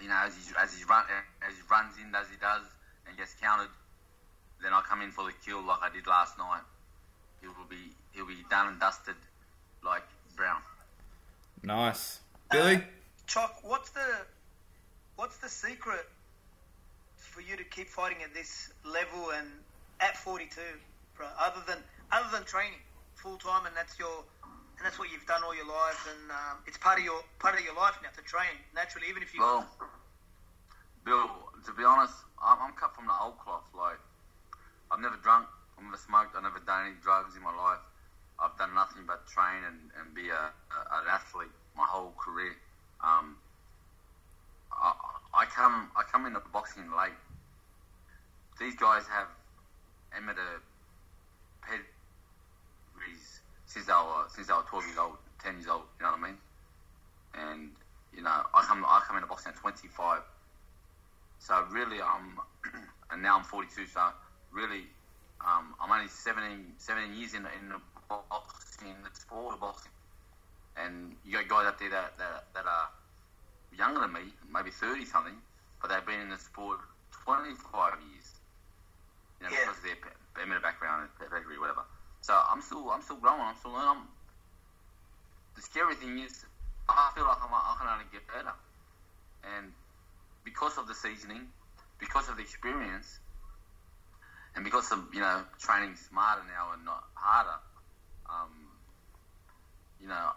you 0.00 0.08
know, 0.08 0.16
as 0.24 0.32
he 0.32 0.48
as 0.56 0.72
he 0.72 0.82
run 0.88 1.04
as 1.44 1.52
he 1.52 1.62
runs 1.68 1.92
in 2.00 2.08
as 2.16 2.24
he 2.32 2.40
does 2.40 2.64
and 3.04 3.20
gets 3.20 3.36
countered, 3.36 3.70
then 4.64 4.72
I 4.72 4.80
come 4.88 5.04
in 5.04 5.12
for 5.12 5.28
the 5.28 5.36
kill 5.44 5.60
like 5.60 5.84
I 5.84 5.92
did 5.92 6.08
last 6.08 6.40
night. 6.40 6.64
He 7.44 7.52
will 7.52 7.68
be 7.68 7.92
he'll 8.16 8.26
be 8.26 8.40
done 8.48 8.72
and 8.72 8.80
dusted 8.80 9.20
like 9.84 10.02
Browne. 10.36 10.62
Nice. 11.62 12.20
Billy? 12.50 12.76
Uh, 12.76 12.80
Choc, 13.26 13.58
what's 13.62 13.90
the 13.90 14.26
what's 15.16 15.38
the 15.38 15.48
secret 15.48 16.08
for 17.16 17.40
you 17.40 17.56
to 17.56 17.64
keep 17.64 17.88
fighting 17.88 18.18
at 18.22 18.34
this 18.34 18.72
level 18.84 19.30
and 19.30 19.46
at 20.00 20.16
42, 20.16 20.60
bro? 21.16 21.26
Other 21.38 21.62
than 21.66 21.78
other 22.10 22.28
than 22.32 22.44
training 22.44 22.78
full 23.14 23.36
time, 23.36 23.66
and 23.66 23.76
that's 23.76 23.98
your 23.98 24.24
and 24.82 24.84
that's 24.84 24.98
what 24.98 25.10
you've 25.12 25.26
done 25.26 25.42
all 25.44 25.54
your 25.54 25.66
life, 25.66 26.08
and 26.10 26.30
um, 26.30 26.58
it's 26.66 26.76
part 26.76 26.98
of 26.98 27.04
your 27.04 27.22
part 27.38 27.54
of 27.54 27.64
your 27.64 27.74
life 27.74 27.94
now 28.02 28.10
to 28.16 28.22
train 28.22 28.50
naturally, 28.74 29.06
even 29.08 29.22
if 29.22 29.32
you. 29.32 29.40
Well, 29.40 29.66
Bill, 31.04 31.30
to 31.66 31.72
be 31.72 31.84
honest, 31.84 32.14
I'm, 32.42 32.58
I'm 32.60 32.72
cut 32.74 32.94
from 32.94 33.06
the 33.06 33.14
old 33.14 33.38
cloth. 33.38 33.66
Like, 33.74 33.98
I've 34.90 35.00
never 35.00 35.16
drunk, 35.22 35.46
I've 35.78 35.84
never 35.84 35.96
smoked, 35.96 36.34
I've 36.34 36.42
never 36.42 36.58
done 36.58 36.86
any 36.86 36.96
drugs 37.02 37.36
in 37.36 37.42
my 37.42 37.54
life. 37.54 37.78
I've 38.42 38.58
done 38.58 38.74
nothing 38.74 39.02
but 39.06 39.26
train 39.28 39.62
and, 39.66 39.78
and 40.00 40.14
be 40.14 40.28
a, 40.28 40.50
a, 40.50 40.78
an 40.98 41.06
athlete 41.08 41.54
my 41.76 41.86
whole 41.86 42.12
career. 42.18 42.56
Um, 43.02 43.36
I, 44.72 44.92
I 45.34 45.44
come 45.46 45.90
I 45.96 46.02
come 46.10 46.26
into 46.26 46.40
boxing 46.52 46.90
late. 46.90 47.16
These 48.58 48.74
guys 48.76 49.04
have 49.06 49.28
amateur 50.16 50.60
pedigrees 51.62 53.40
since 53.66 53.86
they 53.86 53.92
were 53.92 54.26
since 54.28 54.48
they 54.48 54.54
were 54.54 54.66
12 54.68 54.86
years 54.86 54.98
old, 54.98 55.16
10 55.42 55.54
years 55.54 55.68
old. 55.68 55.82
You 55.98 56.06
know 56.06 56.12
what 56.12 56.20
I 56.20 56.26
mean? 56.26 56.38
And 57.34 57.70
you 58.14 58.22
know, 58.22 58.42
I 58.54 58.62
come 58.66 58.84
I 58.86 59.00
come 59.06 59.16
into 59.16 59.28
boxing 59.28 59.52
at 59.52 59.58
25. 59.58 60.20
So 61.38 61.64
really, 61.70 62.00
I'm 62.02 62.38
and 63.10 63.22
now 63.22 63.38
I'm 63.38 63.44
42. 63.44 63.86
So 63.86 64.00
really, 64.52 64.86
um, 65.40 65.74
I'm 65.80 65.90
only 65.90 66.08
17, 66.08 66.74
17 66.78 67.14
years 67.14 67.34
in 67.34 67.46
in 67.46 67.72
boxing, 68.30 68.94
the 69.02 69.10
sport 69.18 69.54
of 69.54 69.60
boxing. 69.60 69.92
And 70.76 71.16
you 71.24 71.32
got 71.32 71.48
guys 71.48 71.66
out 71.66 71.78
there 71.78 71.90
that, 71.90 72.16
that, 72.18 72.44
that 72.54 72.66
are 72.66 72.88
younger 73.76 74.00
than 74.00 74.12
me, 74.12 74.32
maybe 74.52 74.70
30 74.70 75.04
something, 75.04 75.36
but 75.80 75.90
they've 75.90 76.04
been 76.06 76.20
in 76.20 76.30
the 76.30 76.38
sport 76.38 76.78
25 77.24 77.92
years. 78.10 78.28
You 79.40 79.46
know, 79.46 79.52
Yeah. 79.52 79.58
because 79.66 79.78
of 79.78 79.84
their 79.84 80.42
amateur 80.42 80.60
background 80.60 81.08
and 81.08 81.10
pedigree, 81.30 81.58
whatever. 81.58 81.84
So 82.20 82.32
I'm 82.34 82.62
still, 82.62 82.88
I'm 82.90 83.02
still 83.02 83.16
growing. 83.16 83.40
I'm 83.40 83.56
still 83.56 83.72
learning. 83.72 84.06
I'm, 84.06 84.08
the 85.56 85.62
scary 85.62 85.94
thing 85.96 86.18
is, 86.18 86.44
I 86.88 87.10
feel 87.14 87.24
like 87.24 87.38
I'm, 87.42 87.52
I 87.52 87.74
can 87.78 87.88
only 87.88 88.06
get 88.12 88.26
better. 88.28 88.54
And 89.56 89.72
because 90.44 90.78
of 90.78 90.86
the 90.86 90.94
seasoning, 90.94 91.48
because 91.98 92.28
of 92.28 92.36
the 92.36 92.42
experience, 92.42 93.18
and 94.54 94.64
because 94.64 94.92
of 94.92 95.00
you 95.12 95.20
know 95.20 95.42
training 95.58 95.96
smarter 95.96 96.42
now 96.46 96.72
and 96.74 96.84
not 96.84 97.04
harder, 97.14 97.58
um, 98.32 98.50
you 100.00 100.08
know, 100.08 100.30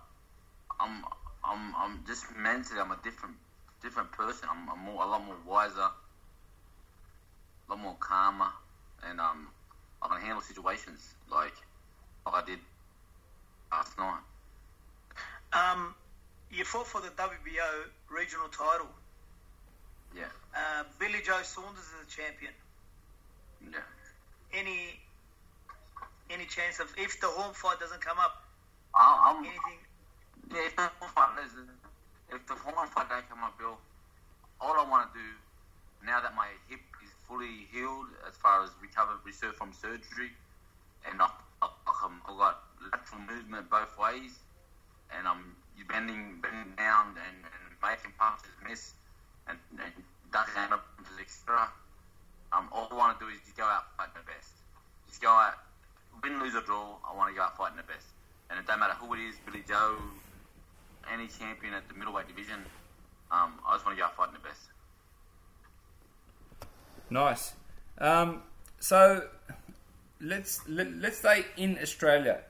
I'm 0.79 1.03
I'm 1.43 1.75
I'm 1.75 2.05
just 2.05 2.25
mentally 2.35 2.79
I'm 2.79 2.91
a 2.91 2.99
different 3.03 3.35
different 3.81 4.11
person. 4.11 4.49
I'm, 4.51 4.69
I'm 4.69 4.79
more 4.79 5.03
a 5.03 5.07
lot 5.07 5.23
more 5.25 5.37
wiser, 5.45 5.79
a 5.79 5.91
lot 7.69 7.79
more 7.79 7.95
calmer, 7.99 8.51
and 9.03 9.19
um, 9.19 9.47
I 10.01 10.07
can 10.09 10.21
handle 10.21 10.41
situations 10.41 11.15
like 11.31 11.53
like 12.25 12.43
I 12.43 12.45
did 12.45 12.59
last 13.71 13.97
night. 13.97 14.21
Um, 15.53 15.95
you 16.51 16.65
fought 16.65 16.87
for 16.87 17.01
the 17.01 17.09
WBO 17.09 17.85
regional 18.11 18.49
title. 18.49 18.87
Yeah, 20.15 20.31
Uh, 20.55 20.83
Billy 20.99 21.21
Joe 21.25 21.41
Saunders 21.43 21.83
is 21.83 22.05
the 22.05 22.11
champion. 22.11 22.53
yeah. 23.61 23.79
Any 24.53 24.99
any 26.29 26.45
chance 26.45 26.79
of 26.79 26.87
if 26.97 27.19
the 27.19 27.27
Horn 27.27 27.53
fight 27.53 27.79
doesn't 27.79 28.01
come 28.01 28.19
up, 28.19 28.43
I, 28.93 29.31
I'm 29.31 29.45
anything? 29.45 29.81
Yeah, 30.51 30.65
if 30.65 30.75
the 30.75 30.89
Horn 30.99 31.11
fight 31.13 31.35
doesn't, 31.37 31.69
if 32.31 32.45
the 32.47 32.55
Horn 32.55 32.87
fight 32.89 33.09
don't 33.09 33.29
come 33.29 33.43
up, 33.43 33.57
Bill, 33.57 33.77
all 34.61 34.73
I 34.73 34.89
want 34.89 35.13
to 35.13 35.19
do 35.19 35.25
now 36.05 36.21
that 36.21 36.35
my 36.35 36.47
hip 36.69 36.81
is 37.03 37.11
fully 37.27 37.65
healed, 37.71 38.07
as 38.27 38.35
far 38.37 38.63
as 38.63 38.69
recovered, 38.81 39.17
reserved 39.25 39.57
from 39.57 39.73
surgery, 39.73 40.29
and 41.09 41.21
I, 41.21 41.29
I, 41.61 41.69
I've 41.87 42.37
got 42.37 42.61
lateral 42.93 43.21
movement 43.25 43.69
both 43.69 43.97
ways, 43.97 44.37
and 45.17 45.27
I'm 45.27 45.55
bending, 45.89 46.41
bending 46.41 46.73
down 46.77 47.17
and, 47.17 47.37
and 47.41 47.63
making 47.81 48.13
punches 48.17 48.53
miss, 48.67 48.93
and, 49.47 49.57
and 49.81 49.93
ducking 50.31 50.53
out 50.57 50.81
punches, 50.97 51.17
etc. 51.19 51.69
Um, 52.53 52.69
all 52.71 52.87
I 52.91 52.95
want 52.95 53.19
to 53.19 53.25
do 53.25 53.31
is 53.31 53.41
just 53.41 53.57
go 53.57 53.65
out 53.65 53.89
fighting 53.97 54.13
the 54.21 54.25
best. 54.29 54.53
Just 55.09 55.21
go 55.21 55.29
out, 55.29 55.57
win, 56.23 56.39
lose 56.39 56.55
or 56.55 56.61
draw. 56.61 56.97
I 57.07 57.15
want 57.15 57.29
to 57.29 57.35
go 57.35 57.43
out 57.43 57.57
fighting 57.57 57.77
the 57.77 57.83
best 57.83 58.05
and 58.49 58.59
it 58.59 58.67
don't 58.67 58.79
matter 58.79 58.93
who 58.93 59.13
it 59.13 59.19
is, 59.19 59.35
Billy 59.45 59.63
Joe, 59.67 59.97
any 61.11 61.27
champion 61.27 61.73
at 61.73 61.87
the 61.87 61.95
middleweight 61.95 62.27
division. 62.27 62.65
Um, 63.31 63.53
I 63.67 63.73
just 63.73 63.85
want 63.85 63.97
to 63.97 64.01
go 64.01 64.05
out 64.05 64.15
fighting 64.15 64.35
the 64.35 64.47
best. 64.47 64.61
Nice. 67.09 67.53
Um, 67.97 68.43
so 68.79 69.27
let's 70.21 70.67
let, 70.67 70.91
let's 70.93 71.17
say 71.17 71.45
in 71.57 71.77
Australia, 71.81 72.41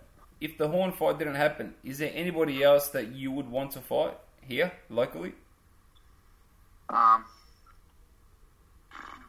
if 0.42 0.58
the 0.58 0.68
Horn 0.68 0.92
fight 0.92 1.18
didn't 1.18 1.36
happen, 1.36 1.74
is 1.84 1.98
there 1.98 2.12
anybody 2.14 2.64
else 2.64 2.90
that 2.90 3.14
you 3.14 3.32
would 3.32 3.50
want 3.50 3.72
to 3.72 3.82
fight 3.82 4.18
here 4.42 4.72
locally? 4.90 5.34
Um, 6.90 7.26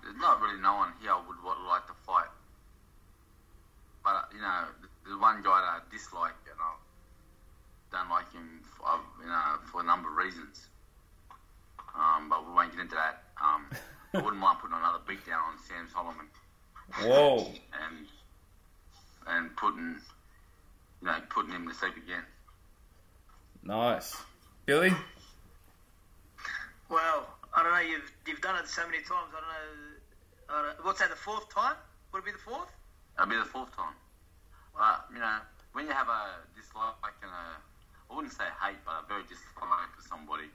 there's 0.02 0.16
not 0.18 0.40
really 0.40 0.60
no 0.60 0.76
one 0.76 0.92
here 1.00 1.12
I 1.12 1.18
would, 1.26 1.36
would 1.42 1.68
like 1.68 1.86
to 1.86 1.94
fight, 2.06 2.28
but 4.04 4.10
uh, 4.10 4.22
you 4.36 4.42
know, 4.42 4.64
there's 5.04 5.18
one 5.18 5.40
guy 5.42 5.64
that 5.64 5.72
I 5.72 5.80
dislike, 5.90 6.36
and 6.44 6.60
I 6.60 6.76
don't 7.96 8.10
like 8.10 8.30
him, 8.32 8.60
for, 8.76 8.86
uh, 8.86 8.98
you 9.20 9.28
know, 9.28 9.56
for 9.72 9.80
a 9.80 9.84
number 9.84 10.10
of 10.10 10.16
reasons. 10.16 10.68
Um, 11.96 12.28
but 12.28 12.46
we 12.46 12.52
won't 12.52 12.72
get 12.72 12.80
into 12.80 12.96
that. 12.96 13.24
Um, 13.40 13.66
I 14.12 14.18
wouldn't 14.20 14.36
mind 14.36 14.58
putting 14.60 14.76
another 14.76 15.00
beat 15.08 15.24
down 15.26 15.40
on 15.40 15.56
Sam 15.64 15.88
Soliman. 15.88 16.28
Whoa. 17.00 17.38
and 17.82 18.06
and 19.26 19.56
putting 19.56 19.96
you 21.00 21.06
know 21.08 21.16
putting 21.30 21.52
him 21.52 21.66
to 21.68 21.74
sleep 21.74 21.96
again. 21.96 22.22
Nice. 23.64 24.14
Billy? 24.66 24.92
Well, 26.88 27.28
I 27.56 27.62
don't 27.62 27.72
know. 27.72 27.80
You've 27.80 28.12
you've 28.26 28.40
done 28.40 28.56
it 28.62 28.68
so 28.68 28.84
many 28.86 28.98
times. 28.98 29.32
I 29.32 29.40
don't 29.40 29.48
know. 29.48 29.88
I 30.48 30.74
don't, 30.74 30.84
what's 30.84 31.00
that? 31.00 31.10
The 31.10 31.16
fourth 31.16 31.52
time? 31.52 31.74
Would 32.12 32.20
it 32.20 32.24
be 32.26 32.32
the 32.32 32.38
fourth? 32.38 32.70
That'll 33.16 33.30
be 33.30 33.38
the 33.38 33.44
fourth 33.44 33.74
time. 33.74 33.94
But 34.76 35.08
you 35.12 35.18
know 35.18 35.38
when 35.72 35.86
you 35.86 35.92
have 35.92 36.08
a 36.08 36.44
dislike 36.56 37.16
and 37.24 37.32
a 37.32 37.56
I 38.08 38.14
wouldn't 38.14 38.32
say 38.32 38.46
hate, 38.62 38.78
but 38.86 39.02
a 39.02 39.04
very 39.08 39.24
dislike 39.26 39.90
for 39.96 40.04
somebody, 40.06 40.46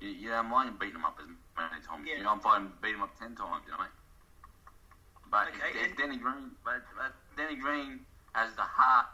you, 0.00 0.08
you 0.08 0.28
don't 0.30 0.48
mind 0.48 0.78
beating 0.78 0.94
them 0.96 1.04
up 1.04 1.18
as 1.20 1.28
many 1.28 1.82
times. 1.84 2.08
Yeah. 2.08 2.18
You 2.18 2.24
don't 2.24 2.42
mind 2.42 2.72
beating 2.80 3.00
them 3.00 3.08
up 3.10 3.14
ten 3.18 3.36
times. 3.36 3.68
You 3.68 3.76
know. 3.76 3.84
what 3.84 3.92
I 3.92 3.92
mean? 3.92 3.96
But 5.28 5.48
Okay, 5.52 5.76
if, 5.84 5.90
if 5.92 5.98
Danny 5.98 6.16
Green, 6.16 6.54
but, 6.64 6.80
but 6.96 7.12
Danny 7.36 7.56
Green 7.60 8.00
has 8.32 8.54
the 8.54 8.62
heart 8.64 9.06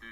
to 0.00 0.08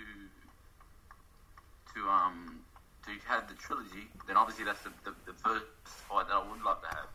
to 1.95 2.09
um 2.09 2.61
to 3.07 3.11
have 3.27 3.49
the 3.49 3.55
trilogy, 3.55 4.05
then 4.27 4.37
obviously 4.37 4.65
that's 4.65 4.83
the, 4.85 4.93
the, 5.05 5.15
the 5.25 5.33
first 5.41 5.65
fight 5.85 6.29
that 6.29 6.37
I 6.37 6.45
would 6.45 6.61
like 6.63 6.81
to 6.85 6.89
have. 6.93 7.09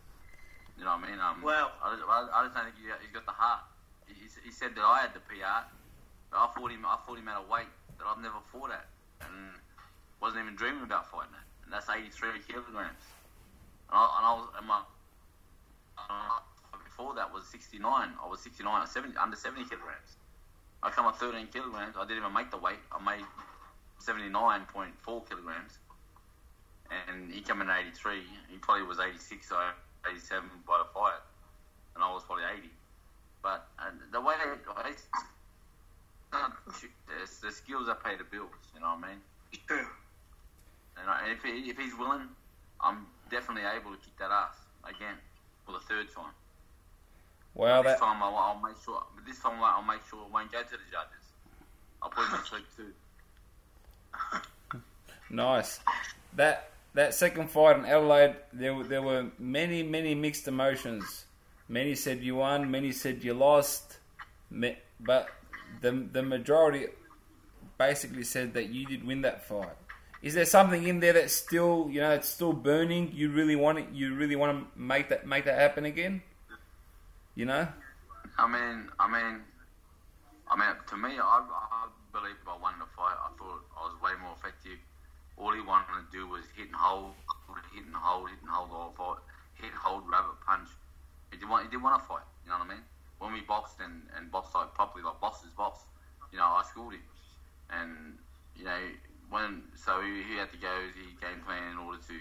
You 0.77 0.85
know 0.85 0.97
what 0.97 1.05
I 1.05 1.11
mean? 1.11 1.19
Um, 1.21 1.41
Well- 1.45 1.71
I, 1.83 1.93
just- 1.93 2.09
I, 2.09 2.17
I 2.33 2.39
just 2.49 2.55
don't 2.57 2.65
think 2.65 2.77
he, 2.81 2.89
he's 3.05 3.13
got 3.13 3.25
the 3.29 3.37
heart. 3.37 3.61
He, 4.09 4.25
he, 4.43 4.51
said 4.51 4.73
that 4.75 4.81
I 4.83 5.05
had 5.05 5.13
the 5.13 5.21
PR, 5.21 5.69
I 6.35 6.49
fought 6.55 6.71
him. 6.71 6.85
I 6.85 6.97
fought 7.05 7.17
him 7.17 7.27
at 7.27 7.37
a 7.37 7.45
weight 7.51 7.69
that 7.97 8.05
I've 8.05 8.21
never 8.21 8.41
fought 8.51 8.71
at, 8.71 8.87
and 9.21 9.53
wasn't 10.21 10.43
even 10.43 10.55
dreaming 10.55 10.83
about 10.83 11.09
fighting 11.11 11.33
it. 11.33 11.47
And 11.65 11.73
that's 11.73 11.89
83 11.89 12.39
kilograms. 12.47 13.03
And 13.89 13.95
I, 13.95 14.03
and 14.17 14.23
I 14.25 14.31
was 14.33 14.47
and 14.57 14.67
my 14.67 14.81
uh, 15.97 16.39
before 16.83 17.15
that 17.15 17.33
was 17.33 17.45
69. 17.47 17.81
I 17.83 18.27
was 18.27 18.39
69 18.41 18.65
or 18.65 18.87
70 18.87 19.17
under 19.17 19.35
70 19.35 19.65
kilograms. 19.69 20.17
I 20.81 20.89
come 20.89 21.05
up 21.05 21.17
13 21.17 21.47
kilograms. 21.47 21.95
I 21.97 22.03
didn't 22.03 22.23
even 22.23 22.33
make 22.33 22.51
the 22.51 22.57
weight. 22.57 22.81
I 22.91 22.99
made 23.03 23.25
79.4 24.03 24.93
kilograms, 25.29 25.79
and 26.91 27.31
he 27.31 27.41
came 27.41 27.61
in 27.61 27.69
at 27.69 27.79
83. 27.79 28.19
He 28.49 28.57
probably 28.57 28.85
was 28.85 28.99
86 28.99 29.51
or 29.51 29.73
87 30.09 30.49
by 30.67 30.83
the 30.83 30.89
fight, 30.93 31.23
and 31.95 32.03
I 32.03 32.11
was 32.11 32.23
probably 32.23 32.43
80. 32.59 32.69
But 33.41 33.67
uh, 33.79 33.91
the 34.11 34.21
way 34.21 34.35
it's, 34.87 35.03
it's 37.23 37.39
the 37.39 37.51
skills 37.51 37.87
that 37.87 38.03
pay 38.03 38.15
the 38.17 38.25
bills. 38.25 38.51
You 38.75 38.81
know 38.81 38.95
what 38.99 39.05
I 39.05 39.07
mean? 39.09 39.21
True. 39.67 39.87
And 40.99 41.09
I, 41.09 41.31
if, 41.31 41.41
he, 41.41 41.69
if 41.69 41.77
he's 41.77 41.97
willing, 41.97 42.27
I'm 42.81 43.07
definitely 43.31 43.63
able 43.63 43.91
to 43.91 43.97
kick 43.97 44.17
that 44.19 44.29
ass 44.29 44.55
again 44.83 45.15
for 45.65 45.71
the 45.71 45.79
third 45.79 46.13
time. 46.13 46.33
Wow, 47.55 47.81
this 47.81 47.93
that 47.93 47.99
time 47.99 48.21
I'll, 48.21 48.35
I'll 48.35 48.61
make 48.61 48.75
sure. 48.83 49.01
But 49.15 49.25
this 49.25 49.39
time 49.39 49.61
I'll 49.61 49.83
make 49.83 50.01
sure 50.09 50.19
it 50.25 50.33
won't 50.33 50.51
go 50.51 50.61
to 50.61 50.69
the 50.69 50.77
judges. 50.91 51.23
I'll 52.01 52.09
put 52.09 52.25
him 52.25 52.39
to 52.39 52.45
sleep 52.45 52.65
too. 52.75 52.93
nice. 55.29 55.79
that 56.35 56.71
that 56.95 57.13
second 57.13 57.49
fight 57.49 57.77
in 57.77 57.85
Adelaide, 57.85 58.35
there 58.51 58.73
were, 58.75 58.83
there 58.83 59.01
were 59.01 59.27
many 59.39 59.83
many 59.83 60.15
mixed 60.15 60.47
emotions. 60.47 61.25
Many 61.69 61.95
said 61.95 62.21
you 62.21 62.35
won, 62.35 62.69
many 62.69 62.91
said 62.91 63.23
you 63.23 63.35
lost, 63.35 63.97
but 64.51 65.29
the 65.81 65.91
the 66.11 66.23
majority 66.23 66.87
basically 67.77 68.23
said 68.23 68.53
that 68.53 68.69
you 68.69 68.85
did 68.85 69.05
win 69.05 69.21
that 69.21 69.45
fight. 69.45 69.75
Is 70.21 70.35
there 70.35 70.45
something 70.45 70.87
in 70.87 71.01
there 71.01 71.13
that's 71.13 71.33
still 71.33 71.87
you 71.91 71.99
know 71.99 72.11
it's 72.11 72.29
still 72.29 72.53
burning? 72.53 73.11
You 73.13 73.29
really 73.29 73.55
want 73.55 73.79
it? 73.79 73.87
You 73.93 74.15
really 74.15 74.35
want 74.35 74.57
to 74.57 74.79
make 74.79 75.09
that 75.09 75.27
make 75.27 75.45
that 75.45 75.59
happen 75.59 75.85
again? 75.85 76.21
You 77.35 77.45
know? 77.45 77.67
I 78.37 78.47
mean, 78.47 78.89
I 78.99 79.07
mean, 79.09 79.41
I 80.49 80.55
mean, 80.57 80.75
to 80.89 80.97
me, 80.97 81.09
I, 81.19 81.43
I 81.43 81.87
believe 82.13 82.37
I 82.47 82.57
won 82.61 82.77
the 82.79 82.85
fight. 82.97 83.17
I 83.17 83.29
thought 83.37 83.61
I 83.77 83.89
was 83.89 83.95
way 84.01 84.11
more 84.21 84.33
effective. 84.37 84.77
All 85.37 85.51
he 85.51 85.61
wanted 85.61 85.97
to 85.97 86.05
do 86.11 86.27
was 86.27 86.45
hit 86.55 86.67
and 86.67 86.75
hold, 86.75 87.13
hit 87.73 87.85
and 87.85 87.95
hold, 87.95 88.29
hit 88.29 88.37
and 88.41 88.49
hold 88.49 88.69
whole 88.69 88.93
fight, 88.93 89.21
hit, 89.57 89.73
hold, 89.73 90.05
rabbit 90.09 90.37
punch. 90.45 90.69
He 91.31 91.37
didn't 91.37 91.49
want, 91.49 91.65
he 91.65 91.69
didn't 91.69 91.83
want 91.83 92.01
to 92.01 92.07
fight. 92.07 92.25
You 92.45 92.51
know 92.51 92.59
what 92.59 92.69
I 92.69 92.77
mean? 92.77 92.85
When 93.17 93.33
we 93.33 93.41
boxed 93.41 93.81
and, 93.81 94.05
and 94.15 94.31
boxed 94.31 94.53
like 94.53 94.73
properly, 94.73 95.03
like 95.03 95.19
box 95.19 95.43
is 95.43 95.51
box, 95.57 95.81
you 96.31 96.37
know, 96.37 96.45
I 96.45 96.63
schooled 96.69 96.93
him. 96.93 97.01
And, 97.79 98.17
you 98.55 98.65
know, 98.65 98.77
when, 99.29 99.63
so 99.75 100.01
he, 100.01 100.23
he 100.23 100.37
had 100.37 100.51
to 100.51 100.57
go, 100.57 100.73
he 100.93 101.15
game 101.19 101.41
plan 101.45 101.71
in 101.71 101.77
order 101.77 101.97
to 101.97 102.13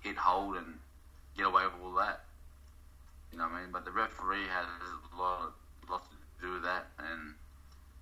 hit, 0.00 0.16
hold, 0.16 0.56
and 0.56 0.78
get 1.36 1.46
away 1.46 1.64
with 1.64 1.74
all 1.82 1.94
that. 1.94 2.24
You 3.30 3.38
know 3.38 3.44
what 3.44 3.54
I 3.54 3.62
mean? 3.62 3.72
But 3.72 3.84
the 3.84 3.92
referee 3.92 4.44
had 4.50 4.66
a 4.66 5.20
lot, 5.20 5.52
lot 5.88 6.02
to 6.10 6.16
do 6.42 6.52
with 6.54 6.62
that, 6.64 6.90
and 6.98 7.34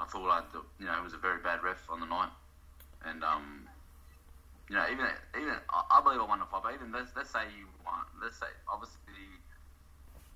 I 0.00 0.04
thought 0.06 0.26
I, 0.26 0.40
you 0.80 0.86
know, 0.86 0.96
it 0.96 1.04
was 1.04 1.12
a 1.12 1.20
very 1.20 1.38
bad 1.38 1.62
ref 1.62 1.84
on 1.88 2.00
the 2.00 2.06
night, 2.06 2.32
and 3.04 3.22
um, 3.22 3.68
you 4.68 4.74
know, 4.74 4.84
even 4.90 5.06
even 5.36 5.54
I, 5.68 6.00
believe 6.02 6.20
I 6.20 6.26
won 6.26 6.40
the 6.40 6.46
fight, 6.46 6.62
but 6.64 6.74
even 6.74 6.90
let's 6.90 7.12
let's 7.14 7.30
say 7.30 7.44
you 7.58 7.66
won, 7.84 8.00
let's 8.22 8.40
say 8.40 8.48
obviously, 8.66 9.28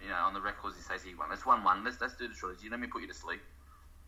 you 0.03 0.09
know, 0.11 0.21
on 0.29 0.35
the 0.35 0.41
records 0.41 0.77
he 0.77 0.83
says 0.83 1.03
he 1.03 1.15
won. 1.15 1.31
Let's 1.31 1.47
one 1.47 1.65
one. 1.65 1.83
Let's 1.83 2.01
let's 2.01 2.15
do 2.15 2.29
the 2.29 2.35
strategy. 2.35 2.69
Let 2.69 2.79
me 2.79 2.87
put 2.87 3.01
you 3.01 3.09
to 3.09 3.15
sleep. 3.15 3.41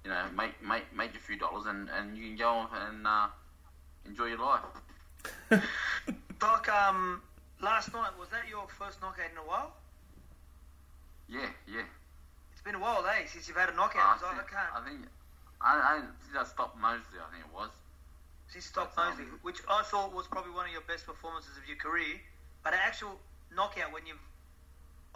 You 0.06 0.12
know, 0.12 0.22
make 0.38 0.54
make 0.62 0.86
make 0.94 1.16
a 1.16 1.18
few 1.18 1.36
dollars, 1.36 1.66
and 1.66 1.90
and 1.90 2.16
you 2.16 2.28
can 2.30 2.36
go 2.36 2.46
off 2.62 2.70
and 2.70 3.04
uh, 3.04 3.26
enjoy 4.06 4.26
your 4.26 4.38
life. 4.38 4.62
Doc, 6.38 6.68
um, 6.68 7.20
last 7.60 7.92
night 7.92 8.14
was 8.16 8.28
that 8.28 8.46
your 8.48 8.68
first 8.78 9.02
knockout 9.02 9.26
in 9.32 9.36
a 9.36 9.42
while? 9.42 9.74
Yeah, 11.28 11.50
yeah. 11.66 11.82
It's 12.52 12.62
been 12.62 12.76
a 12.76 12.78
while, 12.78 13.04
eh, 13.04 13.26
since 13.26 13.48
you've 13.48 13.56
had 13.56 13.68
a 13.68 13.74
knockout. 13.74 13.98
I 13.98 14.18
so 14.20 14.26
I 14.30 14.38
think 14.38 14.46
can't. 14.46 14.70
I 14.78 14.80
think 14.86 14.98
I, 15.60 15.74
I 15.74 15.94
since 16.22 16.38
I 16.38 16.44
stopped 16.46 16.78
Mosley, 16.78 17.18
I 17.18 17.26
think 17.34 17.42
it 17.42 17.50
was. 17.52 17.70
Since 18.46 18.66
stopped 18.66 18.96
Mosley, 18.96 19.24
um, 19.24 19.42
which 19.42 19.58
I 19.68 19.82
thought 19.82 20.14
was 20.14 20.28
probably 20.28 20.54
one 20.54 20.66
of 20.66 20.72
your 20.72 20.86
best 20.86 21.02
performances 21.04 21.58
of 21.58 21.66
your 21.66 21.82
career. 21.82 22.22
But 22.62 22.74
an 22.74 22.80
actual 22.86 23.18
knockout 23.50 23.90
when 23.90 24.06
you've 24.06 24.22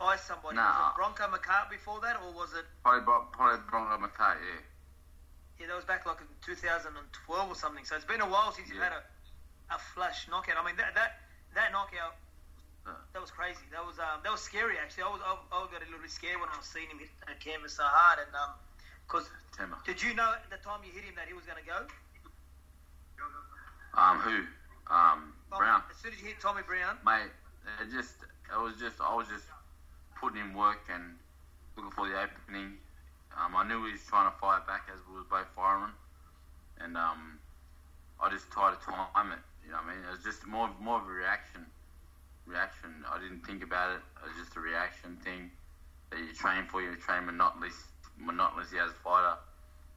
iced 0.03 0.27
somebody, 0.27 0.59
was 0.59 0.67
Nah. 0.67 0.91
it 0.91 0.97
Bronco 0.99 1.31
McKart 1.31 1.71
before 1.71 2.01
that, 2.03 2.19
or 2.27 2.35
was 2.35 2.51
it? 2.59 2.67
Probably 2.83 3.07
probably 3.07 3.63
Bronco 3.71 3.95
McKart, 4.03 4.43
yeah. 4.43 4.67
Yeah, 5.61 5.69
that 5.69 5.77
was 5.77 5.85
back 5.85 6.09
like 6.09 6.25
in 6.25 6.27
2012 6.41 6.97
or 6.97 7.55
something. 7.55 7.85
So 7.85 7.95
it's 7.95 8.09
been 8.09 8.25
a 8.25 8.29
while 8.29 8.51
since 8.51 8.73
you've 8.73 8.81
had 8.81 8.97
a, 8.97 9.05
a 9.69 9.79
flush 9.93 10.27
knockout. 10.33 10.57
I 10.57 10.65
mean, 10.65 10.81
that 10.81 10.97
that 10.97 11.21
that 11.55 11.71
knockout. 11.71 12.17
Uh. 12.89 12.97
That 13.13 13.21
was 13.21 13.31
crazy. 13.31 13.61
That 13.71 13.85
was 13.85 14.01
um, 14.01 14.25
that 14.25 14.33
was 14.33 14.41
scary 14.41 14.81
actually. 14.81 15.05
I 15.05 15.13
was 15.13 15.21
I, 15.21 15.37
I 15.37 15.69
got 15.69 15.85
a 15.85 15.87
little 15.87 16.01
bit 16.01 16.11
scared 16.11 16.41
when 16.41 16.49
I 16.49 16.57
was 16.57 16.65
seeing 16.65 16.89
him 16.89 16.97
hit 16.97 17.13
that 17.29 17.37
canvas 17.45 17.77
so 17.77 17.85
hard, 17.85 18.25
and 18.25 18.33
um, 18.33 18.57
because 19.05 19.29
Timmer. 19.53 19.77
did 19.85 20.01
you 20.01 20.17
know 20.17 20.33
at 20.33 20.49
the 20.49 20.57
time 20.65 20.81
you 20.81 20.97
hit 20.97 21.05
him 21.05 21.13
that 21.21 21.29
he 21.29 21.37
was 21.37 21.45
going 21.45 21.61
to 21.61 21.69
go? 21.69 21.85
Um, 23.95 24.19
who? 24.19 24.47
Um, 24.87 25.35
Browne. 25.51 25.83
As 25.91 25.97
soon 25.99 26.13
as 26.13 26.21
you 26.21 26.29
hit 26.29 26.41
Tommy 26.41 26.63
Browne, 26.63 26.97
Mate, 27.05 27.31
it 27.83 27.91
just, 27.91 28.15
it 28.23 28.61
was 28.61 28.75
just, 28.79 29.01
I 29.01 29.15
was 29.15 29.27
just 29.27 29.45
putting 30.19 30.41
in 30.41 30.55
work 30.55 30.83
and 30.93 31.19
looking 31.77 31.91
for 31.91 32.09
the 32.09 32.15
opening. 32.15 32.79
Um, 33.37 33.57
I 33.57 33.65
knew 33.67 33.85
he 33.87 33.93
was 33.93 34.05
trying 34.07 34.31
to 34.31 34.37
fire 34.37 34.61
back 34.67 34.89
as 34.93 35.01
we 35.09 35.15
were 35.17 35.25
both 35.29 35.49
firing, 35.55 35.95
and 36.79 36.97
um, 36.97 37.41
I 38.21 38.31
just 38.31 38.51
tried 38.51 38.75
to 38.79 38.85
time 38.85 39.17
it. 39.17 39.25
You 39.51 39.57
know 39.57 39.65
what 39.65 39.75
I 39.77 39.83
mean? 39.83 40.05
It 40.05 40.11
was 40.11 40.23
just 40.25 40.47
more, 40.47 40.55
more 40.67 40.85
of 40.85 40.93
a 40.93 41.11
reaction. 41.11 41.67
Reaction. 42.47 43.05
I 43.11 43.19
didn't 43.19 43.41
think 43.47 43.63
about 43.63 43.91
it. 43.91 44.01
It 44.19 44.25
was 44.29 44.37
just 44.37 44.57
a 44.57 44.61
reaction 44.61 45.17
thing 45.17 45.51
that 46.11 46.19
you 46.19 46.33
train 46.33 46.65
for. 46.67 46.81
You 46.83 46.97
train 46.97 47.27
monotonous, 47.27 47.93
monotonously 48.19 48.79
as 48.79 48.91
a 48.91 48.95
fighter. 48.95 49.37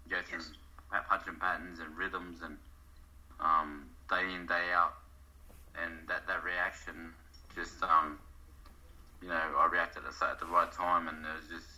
You 0.06 0.12
go 0.12 0.22
through 0.22 0.40
Yes. 0.40 1.04
punching 1.10 1.36
patterns 1.36 1.80
and 1.80 1.96
rhythms 1.98 2.42
and 2.42 2.58
um, 3.40 3.90
day 4.10 4.34
in 4.34 4.46
day 4.46 4.72
out, 4.74 4.94
and 5.76 6.08
that 6.08 6.28
that 6.28 6.44
reaction 6.44 7.14
just 7.56 7.82
um, 7.84 8.20
you 9.22 9.28
know 9.28 9.36
I 9.58 9.66
reacted 9.72 10.04
at 10.06 10.14
the, 10.18 10.26
at 10.26 10.40
the 10.40 10.46
right 10.46 10.72
time, 10.72 11.08
and 11.08 11.26
it 11.26 11.36
was 11.36 11.48
just 11.48 11.73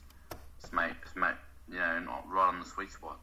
smack, 0.67 1.07
smack, 1.13 1.37
you 1.69 1.77
know, 1.79 1.99
not 1.99 2.25
right 2.29 2.47
on 2.47 2.59
the 2.59 2.65
sweet 2.65 2.91
spot. 2.91 3.19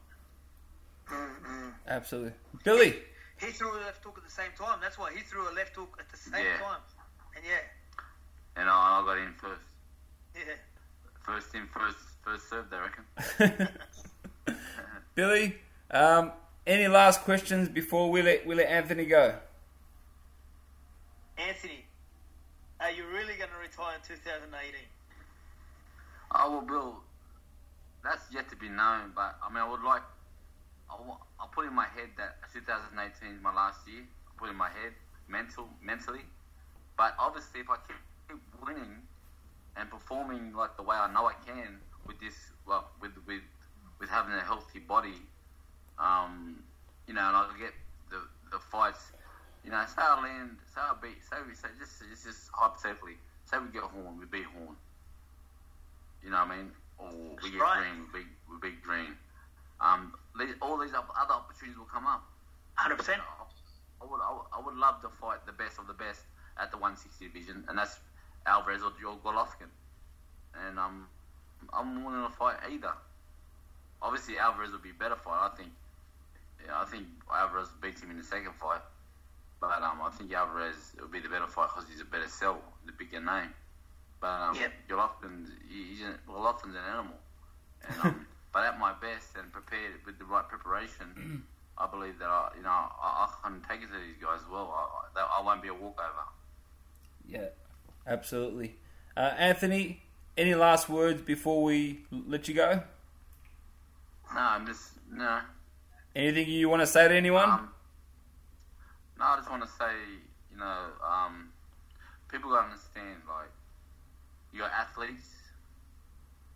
Absolutely, 1.88 2.32
Billy. 2.64 2.94
he 3.40 3.46
threw 3.48 3.70
a 3.76 3.80
left 3.80 4.02
hook 4.04 4.14
at 4.16 4.24
the 4.24 4.30
same 4.30 4.50
time. 4.58 4.78
That's 4.80 4.98
why 4.98 5.12
he 5.12 5.20
threw 5.22 5.48
a 5.48 5.52
left 5.52 5.76
hook 5.76 5.96
at 6.00 6.08
the 6.10 6.16
same 6.16 6.44
Yeah. 6.44 6.58
time. 6.58 6.80
And 7.36 7.44
yeah, 7.44 8.60
And 8.60 8.68
I, 8.68 8.72
I 8.72 9.02
got 9.04 9.18
in 9.18 9.32
first, 9.34 9.62
yeah. 10.34 10.54
first 11.22 11.54
in, 11.54 11.66
first 11.68 11.96
first 12.22 12.48
served, 12.48 12.72
I 12.72 12.88
reckon. 13.48 13.68
Billy, 15.14 15.56
um, 15.90 16.32
any 16.66 16.88
last 16.88 17.20
questions 17.22 17.68
before 17.68 18.10
we 18.10 18.22
let 18.22 18.46
we 18.46 18.54
let 18.54 18.68
Anthony 18.68 19.04
go? 19.04 19.34
Anthony, 21.36 21.84
are 22.80 22.90
you 22.90 23.04
really 23.08 23.34
going 23.36 23.50
to 23.50 23.58
retire 23.60 23.96
in 23.96 24.16
2018? 24.16 24.80
I 26.30 26.48
will, 26.48 26.62
Bill, 26.62 27.00
that's 28.04 28.24
yet 28.32 28.48
to 28.50 28.56
be 28.56 28.68
known. 28.68 29.12
But 29.14 29.36
I 29.42 29.48
mean, 29.52 29.62
I 29.62 29.68
would 29.70 29.82
like. 29.82 30.02
I, 30.90 30.96
wa- 31.00 31.22
I 31.40 31.46
put 31.54 31.66
in 31.66 31.74
my 31.74 31.86
head 31.86 32.10
that 32.18 32.36
2018 32.52 33.36
is 33.36 33.42
my 33.42 33.52
last 33.54 33.86
year. 33.88 34.02
I 34.28 34.32
put 34.38 34.50
in 34.50 34.56
my 34.56 34.68
head 34.70 34.92
mental, 35.28 35.68
mentally. 35.82 36.22
But 36.96 37.14
obviously, 37.18 37.60
if 37.60 37.70
I 37.70 37.76
keep, 37.88 37.96
keep 38.28 38.40
winning 38.66 39.02
and 39.76 39.90
performing 39.90 40.54
like 40.54 40.76
the 40.76 40.82
way 40.82 40.96
I 40.96 41.12
know 41.12 41.26
I 41.26 41.34
can 41.46 41.80
with 42.06 42.20
this, 42.20 42.34
well, 42.66 42.90
with 43.00 43.12
with 43.26 43.42
with 44.00 44.10
having 44.10 44.34
a 44.34 44.40
healthy 44.42 44.80
body, 44.80 45.16
um, 45.98 46.62
you 47.06 47.14
know, 47.14 47.22
and 47.26 47.36
I 47.36 47.48
get 47.58 47.74
the 48.10 48.20
the 48.50 48.58
fights. 48.58 49.12
You 49.64 49.70
know, 49.70 49.84
say 49.86 50.02
I 50.02 50.20
land, 50.22 50.58
say 50.74 50.80
I 50.80 50.94
beat, 51.00 51.22
say 51.22 51.36
we 51.46 51.54
say 51.54 51.68
just 51.78 52.00
just, 52.10 52.24
just 52.24 52.50
hypothetically, 52.52 53.18
say 53.44 53.58
we 53.58 53.68
get 53.72 53.82
Horn, 53.84 54.18
we 54.18 54.26
beat 54.26 54.46
Horn. 54.46 54.76
You 56.22 56.30
know 56.30 56.38
what 56.44 56.50
I 56.52 56.56
mean? 56.56 56.72
Or 56.98 57.08
we 57.42 57.50
get 57.50 57.60
Right. 57.60 57.82
Green, 57.82 58.06
we 58.12 58.20
beat, 58.20 58.30
we 58.48 58.56
beat 58.70 58.82
Green. 58.82 59.16
Um, 59.80 60.14
these, 60.38 60.54
all 60.62 60.78
these 60.78 60.92
other 60.94 61.34
opportunities 61.34 61.78
will 61.78 61.90
come 61.90 62.06
up. 62.06 62.22
100%. 62.78 62.98
I 64.02 64.04
would, 64.04 64.20
I 64.20 64.32
would, 64.32 64.46
I 64.52 64.60
would 64.64 64.76
love 64.76 65.00
to 65.02 65.08
fight 65.08 65.44
the 65.46 65.52
best 65.52 65.78
of 65.78 65.86
the 65.86 65.92
best 65.92 66.20
at 66.58 66.70
the 66.70 66.76
160 66.76 67.26
division, 67.26 67.64
and 67.68 67.78
that's 67.78 67.98
Alvarez 68.46 68.82
or 68.82 68.92
Joel 69.00 69.18
Golovkin. 69.24 69.70
And 70.66 70.78
um, 70.78 71.06
I'm 71.72 72.04
willing 72.04 72.26
to 72.26 72.32
fight 72.36 72.56
either. 72.70 72.92
Obviously, 74.00 74.38
Alvarez 74.38 74.72
would 74.72 74.82
be 74.82 74.90
a 74.90 74.98
better 74.98 75.16
fight. 75.16 75.50
I 75.52 75.56
think. 75.56 75.70
Yeah, 76.66 76.80
I 76.80 76.84
think 76.84 77.06
Alvarez 77.32 77.68
beats 77.80 78.02
him 78.02 78.10
in 78.10 78.18
the 78.18 78.24
second 78.24 78.54
fight, 78.54 78.82
but 79.60 79.82
um, 79.82 79.98
I 80.02 80.10
think 80.10 80.32
Alvarez 80.32 80.94
would 81.00 81.10
be 81.10 81.18
the 81.18 81.28
better 81.28 81.48
fight 81.48 81.70
because 81.74 81.88
he's 81.90 82.00
a 82.00 82.04
better 82.04 82.28
sell, 82.28 82.62
the 82.86 82.92
bigger 82.92 83.20
name. 83.20 83.50
But 84.22 84.40
um, 84.40 84.54
Yep. 84.54 84.72
Golovkin's 84.88 85.50
he- 85.68 85.84
he's 85.96 86.00
an, 86.02 86.16
Golovkin's 86.28 86.76
an 86.76 86.84
animal, 86.90 87.16
and 87.86 88.00
um, 88.04 88.26
but 88.52 88.64
at 88.64 88.78
my 88.78 88.92
best 88.94 89.36
and 89.36 89.52
prepared 89.52 89.94
with 90.06 90.18
the 90.18 90.24
right 90.24 90.48
preparation, 90.48 91.42
I 91.78 91.88
believe 91.88 92.20
that 92.20 92.28
I, 92.28 92.50
you 92.56 92.62
know, 92.62 92.68
I, 92.70 93.26
I 93.26 93.28
can 93.42 93.60
take 93.68 93.82
it 93.82 93.88
to 93.88 93.98
these 93.98 94.22
guys 94.22 94.38
as 94.44 94.48
well. 94.48 94.72
I, 95.16 95.38
I, 95.40 95.42
won't 95.42 95.60
be 95.60 95.68
a 95.68 95.74
walkover. 95.74 96.24
Yeah, 97.26 97.46
absolutely. 98.06 98.76
Uh, 99.16 99.32
Anthony, 99.36 100.02
any 100.36 100.54
last 100.54 100.88
words 100.88 101.20
before 101.22 101.64
we 101.64 102.04
let 102.12 102.46
you 102.46 102.54
go? 102.54 102.82
No, 104.32 104.40
I'm 104.40 104.66
just 104.66 104.92
no. 105.10 105.40
Anything 106.14 106.48
you 106.48 106.68
want 106.68 106.82
to 106.82 106.86
say 106.86 107.08
to 107.08 107.14
anyone? 107.14 107.50
Um, 107.50 107.70
no, 109.18 109.24
I 109.24 109.36
just 109.36 109.50
want 109.50 109.64
to 109.64 109.68
say, 109.68 109.92
you 110.52 110.58
know, 110.58 110.78
um, 111.04 111.48
people 112.30 112.50
got 112.50 112.60
to 112.60 112.64
understand, 112.66 113.22
like, 113.26 113.50
you 114.52 114.60
got 114.60 114.70
athletes, 114.72 115.28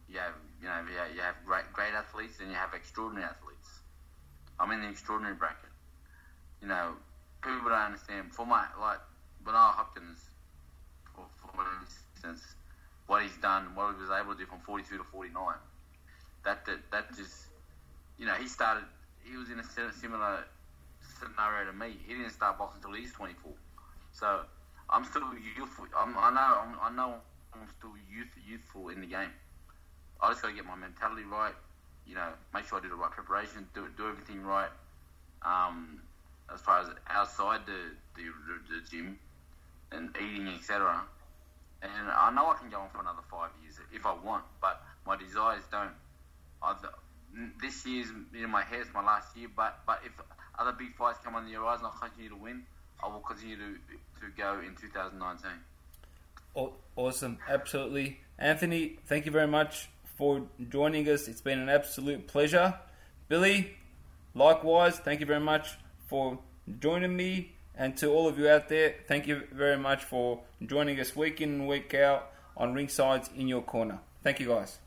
you 0.09 0.19
have, 0.19 0.35
you 0.61 0.69
know, 0.69 0.81
you 1.15 1.21
have, 1.21 1.35
great, 1.45 1.65
great 1.73 1.93
athletes, 1.95 2.39
and 2.41 2.51
you 2.51 2.55
have 2.57 2.75
extraordinary 2.75 3.27
athletes. 3.27 3.81
I'm 4.61 4.71
in 4.71 4.83
the 4.83 4.89
extraordinary 4.89 5.35
bracket. 5.35 5.71
You 6.61 6.69
know, 6.69 6.93
people 7.43 7.69
don't 7.69 7.73
understand. 7.93 8.33
For 8.33 8.47
my, 8.47 8.65
like, 8.81 9.01
Bernard 9.45 9.75
Hopkins, 9.75 10.21
for, 11.15 11.25
for 11.41 11.65
instance, 11.83 12.43
what 13.07 13.23
he's 13.23 13.37
done, 13.39 13.75
what 13.75 13.95
he 13.95 14.01
was 14.01 14.11
able 14.11 14.33
to 14.33 14.39
do 14.39 14.47
from 14.47 14.61
42 14.61 14.99
to 14.99 15.05
49, 15.05 15.55
that, 16.45 16.65
that, 16.67 16.79
that 16.93 17.17
just, 17.17 17.47
you 18.19 18.27
know, 18.27 18.35
he 18.35 18.47
started, 18.49 18.85
he 19.25 19.37
was 19.37 19.51
in 19.51 19.59
a 19.59 19.65
similar 19.65 20.45
scenario 21.19 21.71
to 21.71 21.77
me. 21.77 21.97
He 22.07 22.15
didn't 22.15 22.31
start 22.31 22.59
boxing 22.59 22.83
until 22.83 22.97
he 22.97 23.03
was 23.03 23.13
24. 23.13 23.53
So 24.13 24.41
I'm 24.91 25.05
still 25.05 25.23
youthful. 25.57 25.87
I'm, 25.97 26.17
I 26.17 26.31
know. 26.31 26.61
I'm, 26.63 26.75
I 26.81 26.97
know. 26.97 27.15
I'm 27.61 27.69
still 27.79 27.95
youth, 28.11 28.33
youthful 28.47 28.88
in 28.88 29.01
the 29.01 29.07
game. 29.07 29.31
I 30.21 30.31
just 30.31 30.42
got 30.42 30.49
to 30.49 30.55
get 30.55 30.64
my 30.64 30.77
mentality 30.77 31.25
right. 31.25 31.55
You 32.07 32.14
know, 32.14 32.31
make 32.55 32.64
sure 32.66 32.79
I 32.79 32.83
do 32.83 32.88
the 32.88 32.95
right 32.95 33.11
preparation, 33.11 33.66
do 33.75 33.88
do 33.97 34.09
everything 34.09 34.42
right. 34.42 34.71
Um, 35.42 36.01
as 36.53 36.61
far 36.61 36.81
as 36.81 36.88
outside 37.09 37.66
the 37.66 37.92
the, 38.14 38.31
the 38.71 38.81
gym 38.88 39.19
and 39.92 40.14
eating, 40.16 40.49
etc. 40.49 41.03
And 41.83 42.09
I 42.11 42.31
know 42.31 42.51
I 42.51 42.57
can 42.59 42.71
go 42.71 42.81
on 42.81 42.90
for 42.90 43.01
another 43.01 43.23
five 43.31 43.51
years 43.62 43.79
if 43.92 44.07
I 44.07 44.14
want, 44.14 44.45
but 44.61 44.83
my 45.07 45.16
desires 45.16 45.62
don't. 45.71 45.92
I've, 46.62 46.79
this 47.61 47.85
year's 47.85 48.09
in 48.33 48.51
my 48.51 48.62
head, 48.62 48.81
it's 48.81 48.95
my 48.95 49.05
last 49.05 49.37
year. 49.37 49.49
But 49.55 49.81
but 49.87 50.01
if 50.05 50.12
other 50.59 50.73
big 50.73 50.95
fights 50.97 51.19
come 51.23 51.35
on 51.35 51.45
the 51.45 51.53
horizon, 51.53 51.87
I'll 51.87 51.99
continue 51.99 52.31
to 52.31 52.37
win. 52.37 52.62
I 53.03 53.09
will 53.09 53.21
continue 53.21 53.57
to 53.57 53.75
to 54.21 54.27
go 54.37 54.61
in 54.61 54.75
2019. 54.75 55.51
Awesome, 56.97 57.38
absolutely, 57.47 58.21
Anthony. 58.38 58.99
Thank 59.05 59.27
you 59.27 59.33
very 59.33 59.47
much 59.47 59.90
for 60.16 60.42
joining 60.71 61.07
us. 61.09 61.29
It's 61.29 61.42
been 61.42 61.59
an 61.59 61.69
absolute 61.69 62.27
pleasure, 62.27 62.75
Billy. 63.29 63.77
Likewise, 64.35 64.99
thank 64.99 65.21
you 65.21 65.27
very 65.27 65.40
much 65.40 65.77
for 66.07 66.38
joining 66.81 67.14
me, 67.14 67.53
and 67.75 67.97
to 67.99 68.09
all 68.09 68.27
of 68.27 68.38
you 68.38 68.49
out 68.49 68.69
there, 68.71 68.95
thank 69.07 69.27
you 69.27 69.42
very 69.53 69.77
much 69.77 70.05
for 70.05 70.40
joining 70.64 70.99
us 70.99 71.14
week 71.14 71.42
in 71.42 71.51
and 71.51 71.69
week 71.69 71.92
out 71.92 72.33
on 72.57 72.75
Ringside's 72.75 73.29
in 73.37 73.47
your 73.47 73.62
corner. 73.62 73.99
Thank 74.23 74.40
you, 74.40 74.49
guys. 74.49 74.79